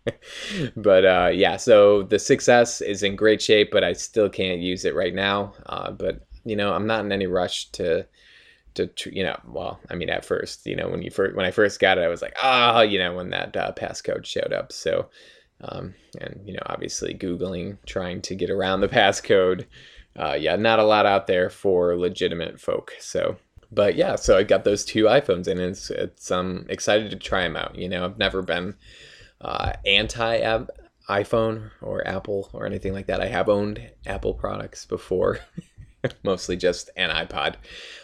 but 0.75 1.05
uh, 1.05 1.29
yeah. 1.33 1.57
So 1.57 2.03
the 2.03 2.17
6S 2.17 2.81
is 2.85 3.03
in 3.03 3.15
great 3.15 3.41
shape, 3.41 3.71
but 3.71 3.83
I 3.83 3.93
still 3.93 4.29
can't 4.29 4.61
use 4.61 4.85
it 4.85 4.95
right 4.95 5.13
now. 5.13 5.53
Uh, 5.67 5.91
but 5.91 6.24
you 6.45 6.55
know, 6.55 6.73
I'm 6.73 6.87
not 6.87 7.03
in 7.03 7.11
any 7.11 7.27
rush 7.27 7.69
to 7.71 8.05
to 8.75 8.89
you 9.05 9.23
know 9.23 9.39
well 9.47 9.79
i 9.89 9.95
mean 9.95 10.09
at 10.09 10.25
first 10.25 10.65
you 10.65 10.75
know 10.75 10.89
when 10.89 11.01
you 11.01 11.09
first 11.09 11.33
when 11.33 11.45
i 11.45 11.51
first 11.51 11.79
got 11.79 11.97
it 11.97 12.03
i 12.03 12.09
was 12.09 12.21
like 12.21 12.35
ah 12.43 12.81
you 12.81 12.99
know 12.99 13.15
when 13.15 13.29
that 13.29 13.55
uh, 13.55 13.71
passcode 13.71 14.25
showed 14.25 14.51
up. 14.51 14.73
So 14.73 15.09
um, 15.61 15.95
and 16.19 16.41
you 16.45 16.51
know 16.51 16.61
obviously 16.65 17.13
googling 17.13 17.77
trying 17.85 18.21
to 18.23 18.35
get 18.35 18.49
around 18.49 18.81
the 18.81 18.87
passcode 18.99 19.65
uh, 20.17 20.35
yeah 20.37 20.57
not 20.57 20.79
a 20.79 20.83
lot 20.83 21.05
out 21.05 21.27
there 21.27 21.49
for 21.49 21.97
legitimate 21.97 22.59
folk. 22.59 22.93
So 22.99 23.37
but 23.71 23.95
yeah 23.95 24.15
so 24.15 24.37
i 24.37 24.43
got 24.43 24.63
those 24.63 24.85
two 24.85 25.05
iphones 25.05 25.47
and 25.47 25.59
it's 25.59 25.89
it's 25.89 26.29
i'm 26.29 26.67
excited 26.69 27.09
to 27.09 27.17
try 27.17 27.41
them 27.41 27.55
out 27.55 27.75
you 27.75 27.89
know 27.89 28.05
i've 28.05 28.17
never 28.17 28.43
been 28.43 28.75
uh, 29.41 29.73
anti 29.85 30.37
iphone 31.09 31.71
or 31.81 32.07
apple 32.07 32.49
or 32.53 32.65
anything 32.65 32.93
like 32.93 33.07
that. 33.07 33.21
I 33.21 33.27
have 33.27 33.49
owned 33.49 33.91
apple 34.05 34.33
products 34.33 34.85
before 34.85 35.39
mostly 36.23 36.57
just 36.57 36.89
an 36.95 37.09
iPod, 37.09 37.55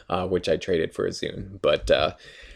uh, 0.10 0.28
which 0.28 0.50
I 0.50 0.58
traded 0.58 0.94
for 0.94 1.06
a 1.06 1.10
Zune. 1.10 1.62
But 1.62 1.90
uh, 1.90 2.16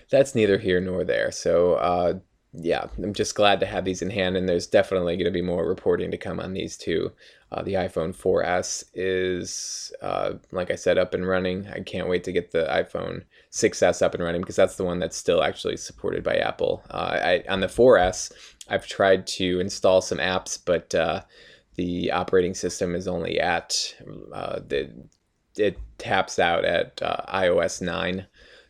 that's 0.10 0.36
neither 0.36 0.58
here 0.58 0.79
nor 0.79 1.03
there. 1.03 1.31
So 1.31 1.75
uh, 1.75 2.13
yeah, 2.53 2.88
I'm 2.97 3.13
just 3.13 3.36
glad 3.36 3.60
to 3.60 3.65
have 3.65 3.86
these 3.86 4.01
in 4.01 4.10
hand, 4.10 4.38
and 4.38 4.47
there's 4.47 4.67
definitely 4.67 5.17
going 5.17 5.25
to 5.25 5.31
be 5.31 5.41
more 5.41 5.67
reporting 5.67 6.12
to 6.12 6.17
come 6.17 6.39
on 6.39 6.53
these 6.53 6.77
two. 6.77 7.12
Uh, 7.51 7.62
the 7.62 7.73
iPhone 7.73 8.15
4S 8.15 8.86
is, 8.93 9.93
uh, 10.01 10.34
like 10.51 10.71
I 10.71 10.75
said, 10.75 10.97
up 10.97 11.13
and 11.13 11.27
running. 11.27 11.67
I 11.67 11.81
can't 11.81 12.10
wait 12.10 12.23
to 12.25 12.31
get 12.31 12.51
the 12.51 12.65
iPhone 12.65 13.23
6S 13.51 14.01
up 14.01 14.13
and 14.13 14.23
running 14.23 14.41
because 14.41 14.55
that's 14.55 14.75
the 14.75 14.84
one 14.84 14.99
that's 14.99 15.17
still 15.17 15.43
actually 15.43 15.77
supported 15.77 16.23
by 16.23 16.36
Apple. 16.36 16.84
Uh, 16.89 17.19
I, 17.21 17.43
on 17.49 17.60
the 17.60 17.67
4S, 17.67 18.31
I've 18.69 18.88
tried 18.88 19.27
to 19.27 19.60
install 19.60 20.01
some 20.01 20.17
apps, 20.17 20.60
but 20.63 20.93
the 21.75 22.12
operating 22.12 22.53
system 22.53 22.95
is 22.95 23.08
only 23.08 23.39
at 23.39 23.95
uh, 24.34 24.60
the 24.65 24.91
it 25.58 25.80
taps 25.98 26.39
out 26.39 26.65
at 26.65 27.02
uh, 27.02 27.22
iOS 27.34 27.82
9. 27.82 28.26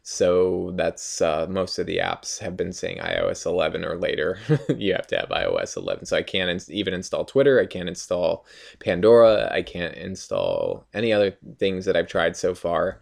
So 0.07 0.71
that's 0.75 1.19
uh, 1.19 1.47
most 1.49 1.79
of 1.79 1.87
the 1.87 1.97
apps 1.97 2.37
have 2.37 2.55
been 2.55 2.71
saying 2.71 2.99
iOS 2.99 3.45
11 3.47 3.83
or 3.83 3.97
later. 3.97 4.37
you 4.77 4.93
have 4.93 5.07
to 5.07 5.17
have 5.17 5.29
iOS 5.29 5.75
11. 5.75 6.05
So 6.05 6.15
I 6.15 6.21
can't 6.21 6.69
even 6.69 6.93
install 6.93 7.25
Twitter. 7.25 7.59
I 7.59 7.65
can't 7.65 7.89
install 7.89 8.45
Pandora. 8.79 9.51
I 9.51 9.63
can't 9.63 9.95
install 9.95 10.85
any 10.93 11.11
other 11.11 11.35
things 11.57 11.85
that 11.85 11.97
I've 11.97 12.07
tried 12.07 12.37
so 12.37 12.53
far. 12.53 12.99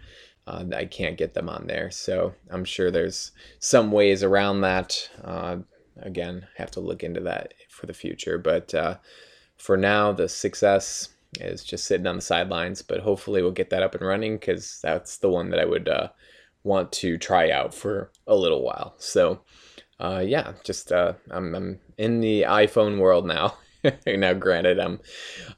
Uh, 0.48 0.64
I 0.74 0.86
can't 0.86 1.18
get 1.18 1.34
them 1.34 1.50
on 1.50 1.68
there. 1.68 1.92
So 1.92 2.34
I'm 2.50 2.64
sure 2.64 2.90
there's 2.90 3.32
some 3.60 3.92
ways 3.92 4.24
around 4.24 4.62
that. 4.62 5.10
Uh, 5.24 5.58
again, 6.02 6.48
I 6.58 6.62
have 6.62 6.72
to 6.72 6.80
look 6.80 7.04
into 7.04 7.20
that 7.22 7.54
for 7.70 7.86
the 7.86 7.94
future. 7.94 8.38
But 8.38 8.74
uh, 8.74 8.98
for 9.58 9.76
now, 9.76 10.14
the 10.14 10.24
6S 10.24 11.10
is 11.40 11.64
just 11.64 11.86
sitting 11.86 12.08
on 12.08 12.18
the 12.18 12.22
sidelines, 12.22 12.82
but 12.82 13.00
hopefully 13.00 13.42
we'll 13.42 13.52
get 13.52 13.70
that 13.72 13.84
up 13.84 13.96
and 13.96 14.06
running 14.06 14.38
because 14.38 14.80
that's 14.82 15.18
the 15.18 15.30
one 15.30 15.50
that 15.50 15.60
I 15.60 15.66
would 15.66 15.88
uh, 15.88 16.10
want 16.64 16.92
to 16.94 17.18
try 17.18 17.52
out 17.52 17.74
for 17.74 18.12
a 18.28 18.36
little 18.36 18.64
while. 18.64 18.96
So, 18.98 19.42
uh, 20.00 20.24
yeah, 20.26 20.54
just 20.64 20.92
uh, 20.92 21.14
I'm, 21.32 21.54
I'm 21.56 21.80
in 21.98 22.22
the 22.22 22.44
iPhone 22.44 23.00
world 23.00 23.26
now. 23.26 23.56
now, 24.08 24.34
granted, 24.34 24.80
I'm 24.80 25.00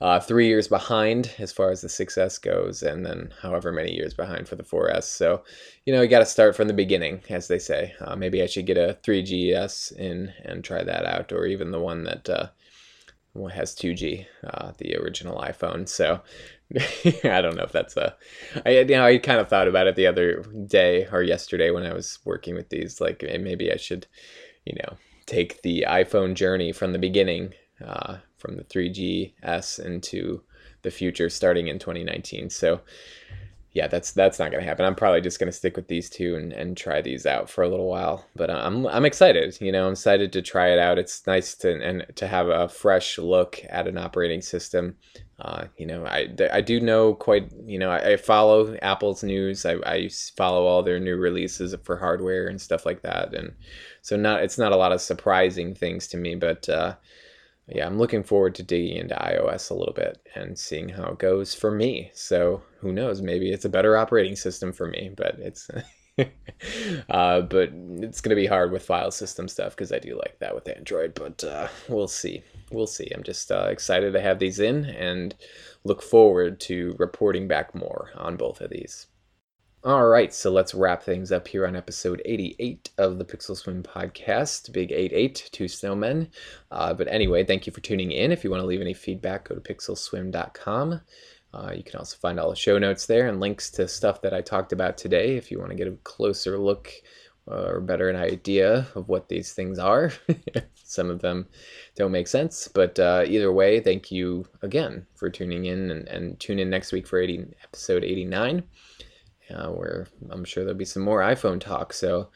uh, 0.01 0.19
three 0.19 0.47
years 0.47 0.67
behind 0.67 1.31
as 1.37 1.51
far 1.51 1.69
as 1.69 1.81
the 1.81 1.87
6S 1.87 2.41
goes, 2.41 2.81
and 2.81 3.05
then 3.05 3.31
however 3.41 3.71
many 3.71 3.93
years 3.93 4.13
behind 4.13 4.47
for 4.47 4.55
the 4.55 4.63
4S. 4.63 5.03
So, 5.03 5.43
you 5.85 5.93
know, 5.93 6.01
you 6.01 6.07
got 6.07 6.19
to 6.19 6.25
start 6.25 6.55
from 6.55 6.67
the 6.67 6.73
beginning, 6.73 7.21
as 7.29 7.47
they 7.47 7.59
say. 7.59 7.93
Uh, 8.01 8.15
maybe 8.15 8.41
I 8.41 8.47
should 8.47 8.65
get 8.65 8.77
a 8.77 8.97
3GS 9.03 9.95
in 9.97 10.33
and 10.43 10.63
try 10.63 10.83
that 10.83 11.05
out, 11.05 11.31
or 11.31 11.45
even 11.45 11.71
the 11.71 11.79
one 11.79 12.03
that 12.05 12.29
uh, 12.29 12.47
well, 13.35 13.53
has 13.53 13.75
2G, 13.75 14.25
uh, 14.45 14.71
the 14.77 14.95
original 14.95 15.39
iPhone. 15.39 15.87
So 15.87 16.21
I 17.29 17.41
don't 17.41 17.55
know 17.55 17.63
if 17.63 17.71
that's 17.71 17.97
a. 17.97 18.15
I 18.65 18.79
you 18.79 18.85
know 18.85 19.05
I 19.05 19.17
kind 19.17 19.39
of 19.39 19.49
thought 19.49 19.67
about 19.67 19.87
it 19.87 19.95
the 19.95 20.07
other 20.07 20.43
day 20.67 21.07
or 21.11 21.21
yesterday 21.21 21.69
when 21.69 21.85
I 21.85 21.93
was 21.93 22.19
working 22.25 22.55
with 22.55 22.69
these. 22.69 23.01
Like 23.01 23.23
maybe 23.23 23.71
I 23.71 23.77
should, 23.77 24.07
you 24.65 24.75
know, 24.75 24.97
take 25.25 25.61
the 25.61 25.85
iPhone 25.87 26.33
journey 26.33 26.71
from 26.71 26.93
the 26.93 26.99
beginning, 26.99 27.53
uh, 27.85 28.17
from 28.37 28.55
the 28.55 28.63
3GS 28.63 29.85
into 29.85 30.41
the 30.81 30.91
future, 30.91 31.29
starting 31.29 31.67
in 31.67 31.77
2019. 31.77 32.49
So 32.49 32.81
yeah, 33.75 33.87
that's 33.87 34.13
that's 34.13 34.39
not 34.39 34.51
gonna 34.51 34.63
happen. 34.63 34.85
I'm 34.85 34.95
probably 34.95 35.19
just 35.19 35.37
gonna 35.37 35.51
stick 35.51 35.75
with 35.75 35.89
these 35.89 36.09
two 36.09 36.35
and, 36.35 36.53
and 36.53 36.77
try 36.77 37.01
these 37.01 37.25
out 37.25 37.49
for 37.49 37.61
a 37.61 37.67
little 37.67 37.89
while. 37.89 38.25
But 38.33 38.49
I'm 38.49 38.87
I'm 38.87 39.03
excited. 39.03 39.57
You 39.59 39.69
know, 39.73 39.87
I'm 39.87 39.91
excited 39.91 40.31
to 40.31 40.41
try 40.41 40.69
it 40.69 40.79
out. 40.79 40.97
It's 40.97 41.27
nice 41.27 41.55
to 41.55 41.83
and 41.83 42.05
to 42.15 42.25
have 42.25 42.47
a 42.47 42.69
fresh 42.69 43.17
look 43.17 43.59
at 43.69 43.85
an 43.85 43.97
operating 43.97 44.41
system. 44.41 44.95
Uh, 45.41 45.65
you 45.77 45.85
know, 45.85 46.05
I, 46.05 46.33
I 46.53 46.61
do 46.61 46.79
know 46.79 47.15
quite. 47.15 47.51
You 47.65 47.77
know, 47.77 47.91
I, 47.91 48.13
I 48.13 48.17
follow 48.17 48.77
Apple's 48.81 49.25
news. 49.25 49.65
I, 49.65 49.73
I 49.85 50.09
follow 50.37 50.65
all 50.65 50.81
their 50.81 50.99
new 51.01 51.17
releases 51.17 51.75
for 51.83 51.97
hardware 51.97 52.47
and 52.47 52.61
stuff 52.61 52.85
like 52.85 53.01
that. 53.01 53.33
And 53.33 53.53
so 54.01 54.15
not 54.15 54.41
it's 54.41 54.57
not 54.57 54.71
a 54.71 54.77
lot 54.77 54.93
of 54.93 55.01
surprising 55.01 55.75
things 55.75 56.07
to 56.07 56.17
me, 56.17 56.35
but. 56.35 56.69
Uh, 56.69 56.95
yeah, 57.67 57.85
I'm 57.87 57.97
looking 57.97 58.23
forward 58.23 58.53
to 58.55 58.63
digging 58.63 58.97
into 58.97 59.15
iOS 59.15 59.71
a 59.71 59.73
little 59.73 59.93
bit 59.93 60.19
and 60.35 60.57
seeing 60.57 60.89
how 60.89 61.05
it 61.05 61.19
goes 61.19 61.55
for 61.55 61.71
me. 61.71 62.11
So 62.13 62.61
who 62.79 62.91
knows? 62.91 63.21
Maybe 63.21 63.51
it's 63.51 63.65
a 63.65 63.69
better 63.69 63.97
operating 63.97 64.35
system 64.35 64.71
for 64.71 64.87
me, 64.87 65.11
but 65.15 65.35
it's. 65.39 65.67
uh, 67.09 67.41
but 67.41 67.69
it's 67.73 68.21
gonna 68.21 68.35
be 68.35 68.45
hard 68.45 68.71
with 68.71 68.85
file 68.85 69.11
system 69.11 69.47
stuff 69.47 69.75
because 69.75 69.91
I 69.91 69.99
do 69.99 70.15
like 70.15 70.37
that 70.39 70.53
with 70.53 70.69
Android. 70.69 71.13
But 71.15 71.43
uh, 71.43 71.67
we'll 71.89 72.07
see. 72.07 72.43
We'll 72.71 72.87
see. 72.87 73.09
I'm 73.13 73.23
just 73.23 73.51
uh, 73.51 73.67
excited 73.69 74.13
to 74.13 74.21
have 74.21 74.39
these 74.39 74.59
in 74.59 74.85
and 74.85 75.35
look 75.83 76.01
forward 76.01 76.59
to 76.61 76.95
reporting 76.99 77.47
back 77.47 77.73
more 77.73 78.11
on 78.15 78.37
both 78.37 78.61
of 78.61 78.69
these. 78.69 79.07
All 79.85 80.07
right, 80.07 80.33
so 80.33 80.49
let's 80.49 80.73
wrap 80.73 81.03
things 81.03 81.31
up 81.31 81.47
here 81.47 81.67
on 81.67 81.75
episode 81.75 82.19
88 82.25 82.89
of 82.97 83.19
the 83.19 83.23
Pixel 83.23 83.55
Swim 83.55 83.83
podcast. 83.83 84.73
Big 84.73 84.91
88, 84.91 85.47
two 85.51 85.65
snowmen. 85.65 86.29
Uh, 86.71 86.91
but 86.95 87.07
anyway, 87.07 87.43
thank 87.43 87.67
you 87.67 87.71
for 87.71 87.81
tuning 87.81 88.11
in. 88.11 88.31
If 88.31 88.43
you 88.43 88.49
want 88.49 88.61
to 88.61 88.65
leave 88.65 88.81
any 88.81 88.95
feedback, 88.95 89.47
go 89.47 89.53
to 89.53 89.61
pixelswim.com. 89.61 91.01
Uh, 91.53 91.71
you 91.75 91.83
can 91.83 91.99
also 91.99 92.17
find 92.17 92.39
all 92.39 92.49
the 92.49 92.55
show 92.55 92.79
notes 92.79 93.05
there 93.05 93.27
and 93.27 93.39
links 93.39 93.69
to 93.71 93.87
stuff 93.87 94.23
that 94.23 94.33
I 94.33 94.41
talked 94.41 94.73
about 94.73 94.97
today 94.97 95.37
if 95.37 95.51
you 95.51 95.59
want 95.59 95.69
to 95.69 95.77
get 95.77 95.87
a 95.87 95.91
closer 95.97 96.57
look 96.57 96.91
uh, 97.47 97.65
or 97.65 97.79
better 97.79 98.09
an 98.09 98.15
idea 98.15 98.87
of 98.95 99.07
what 99.07 99.29
these 99.29 99.53
things 99.53 99.77
are. 99.77 100.11
Some 100.83 101.11
of 101.11 101.21
them 101.21 101.47
don't 101.95 102.11
make 102.11 102.27
sense, 102.27 102.67
but 102.67 102.97
uh, 102.97 103.23
either 103.27 103.53
way, 103.53 103.81
thank 103.81 104.09
you 104.09 104.47
again 104.63 105.05
for 105.13 105.29
tuning 105.29 105.65
in 105.65 105.91
and, 105.91 106.07
and 106.07 106.39
tune 106.39 106.57
in 106.57 106.71
next 106.71 106.91
week 106.91 107.05
for 107.05 107.19
80, 107.19 107.53
episode 107.63 108.03
89 108.03 108.63
uh, 109.49 109.69
where 109.69 110.07
I'm 110.29 110.45
sure 110.45 110.63
there'll 110.63 110.77
be 110.77 110.85
some 110.85 111.03
more 111.03 111.21
iPhone 111.21 111.59
talk. 111.59 111.93
So 111.93 112.29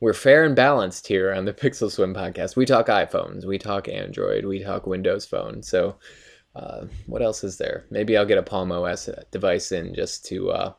we're 0.00 0.14
fair 0.14 0.44
and 0.44 0.56
balanced 0.56 1.06
here 1.06 1.32
on 1.32 1.44
the 1.44 1.52
Pixel 1.54 1.90
Swim 1.90 2.14
podcast. 2.14 2.56
We 2.56 2.66
talk 2.66 2.86
iPhones, 2.86 3.44
we 3.44 3.58
talk 3.58 3.88
Android, 3.88 4.44
we 4.44 4.62
talk 4.62 4.86
Windows 4.86 5.26
Phone. 5.26 5.62
So 5.62 5.96
uh, 6.54 6.86
what 7.06 7.22
else 7.22 7.44
is 7.44 7.58
there? 7.58 7.86
Maybe 7.90 8.16
I'll 8.16 8.26
get 8.26 8.38
a 8.38 8.42
Palm 8.42 8.72
OS 8.72 9.08
device 9.30 9.72
in 9.72 9.94
just 9.94 10.24
to 10.26 10.50
uh, 10.50 10.72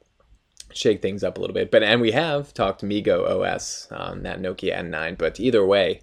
shake 0.74 1.02
things 1.02 1.24
up 1.24 1.38
a 1.38 1.42
little 1.42 1.54
bit. 1.54 1.72
But 1.72 1.84
and 1.84 2.02
we 2.02 2.12
have 2.12 2.54
talked 2.54 2.84
MeeGo 2.84 3.28
OS 3.28 3.88
on 3.92 4.24
that 4.24 4.42
Nokia 4.42 4.78
N9. 4.78 5.18
But 5.18 5.40
either 5.40 5.66
way, 5.66 6.02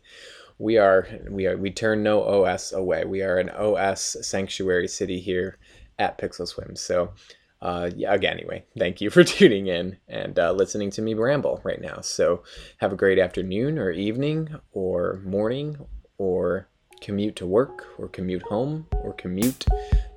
we 0.59 0.79
are 0.79 1.07
we 1.31 1.47
are 1.47 1.57
we 1.57 1.71
turn 1.71 2.03
no 2.03 2.23
OS 2.23 2.73
away. 2.73 3.05
We 3.05 3.23
are 3.23 3.39
an 3.39 3.51
OS 3.51 4.17
sanctuary 4.23 4.89
city 4.89 5.21
here 5.21 5.59
at 5.99 6.19
Pixel 6.19 6.47
Swim. 6.47 6.77
So 6.77 7.13
uh, 7.61 7.91
anyway, 7.97 8.65
thank 8.79 9.01
you 9.01 9.11
for 9.11 9.25
tuning 9.25 9.67
in 9.67 9.97
and 10.09 10.39
uh, 10.39 10.53
listening 10.53 10.91
to 10.93 11.03
me 11.03 11.15
ramble 11.15 11.61
right 11.65 11.81
now. 11.81 12.01
So, 12.01 12.43
have 12.79 12.93
a 12.93 12.97
great 12.97 13.19
afternoon 13.19 13.79
or 13.79 13.91
evening 13.91 14.55
or 14.73 15.21
morning 15.25 15.77
or 16.19 16.69
commute 17.01 17.37
to 17.37 17.47
work 17.47 17.87
or 17.99 18.09
commute 18.09 18.43
home 18.43 18.87
or 19.03 19.13
commute 19.13 19.67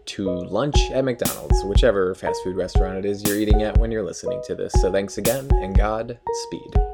to 0.06 0.30
lunch 0.30 0.78
at 0.92 1.06
McDonald's, 1.06 1.64
whichever 1.64 2.16
fast 2.16 2.44
food 2.44 2.56
restaurant 2.56 2.98
it 2.98 3.06
is 3.06 3.24
you're 3.24 3.38
eating 3.38 3.62
at 3.64 3.78
when 3.78 3.92
you're 3.92 4.06
listening 4.06 4.42
to 4.46 4.56
this. 4.56 4.74
So, 4.74 4.92
thanks 4.92 5.18
again 5.18 5.50
and 5.62 5.76
God 5.76 6.20
speed. 6.46 6.91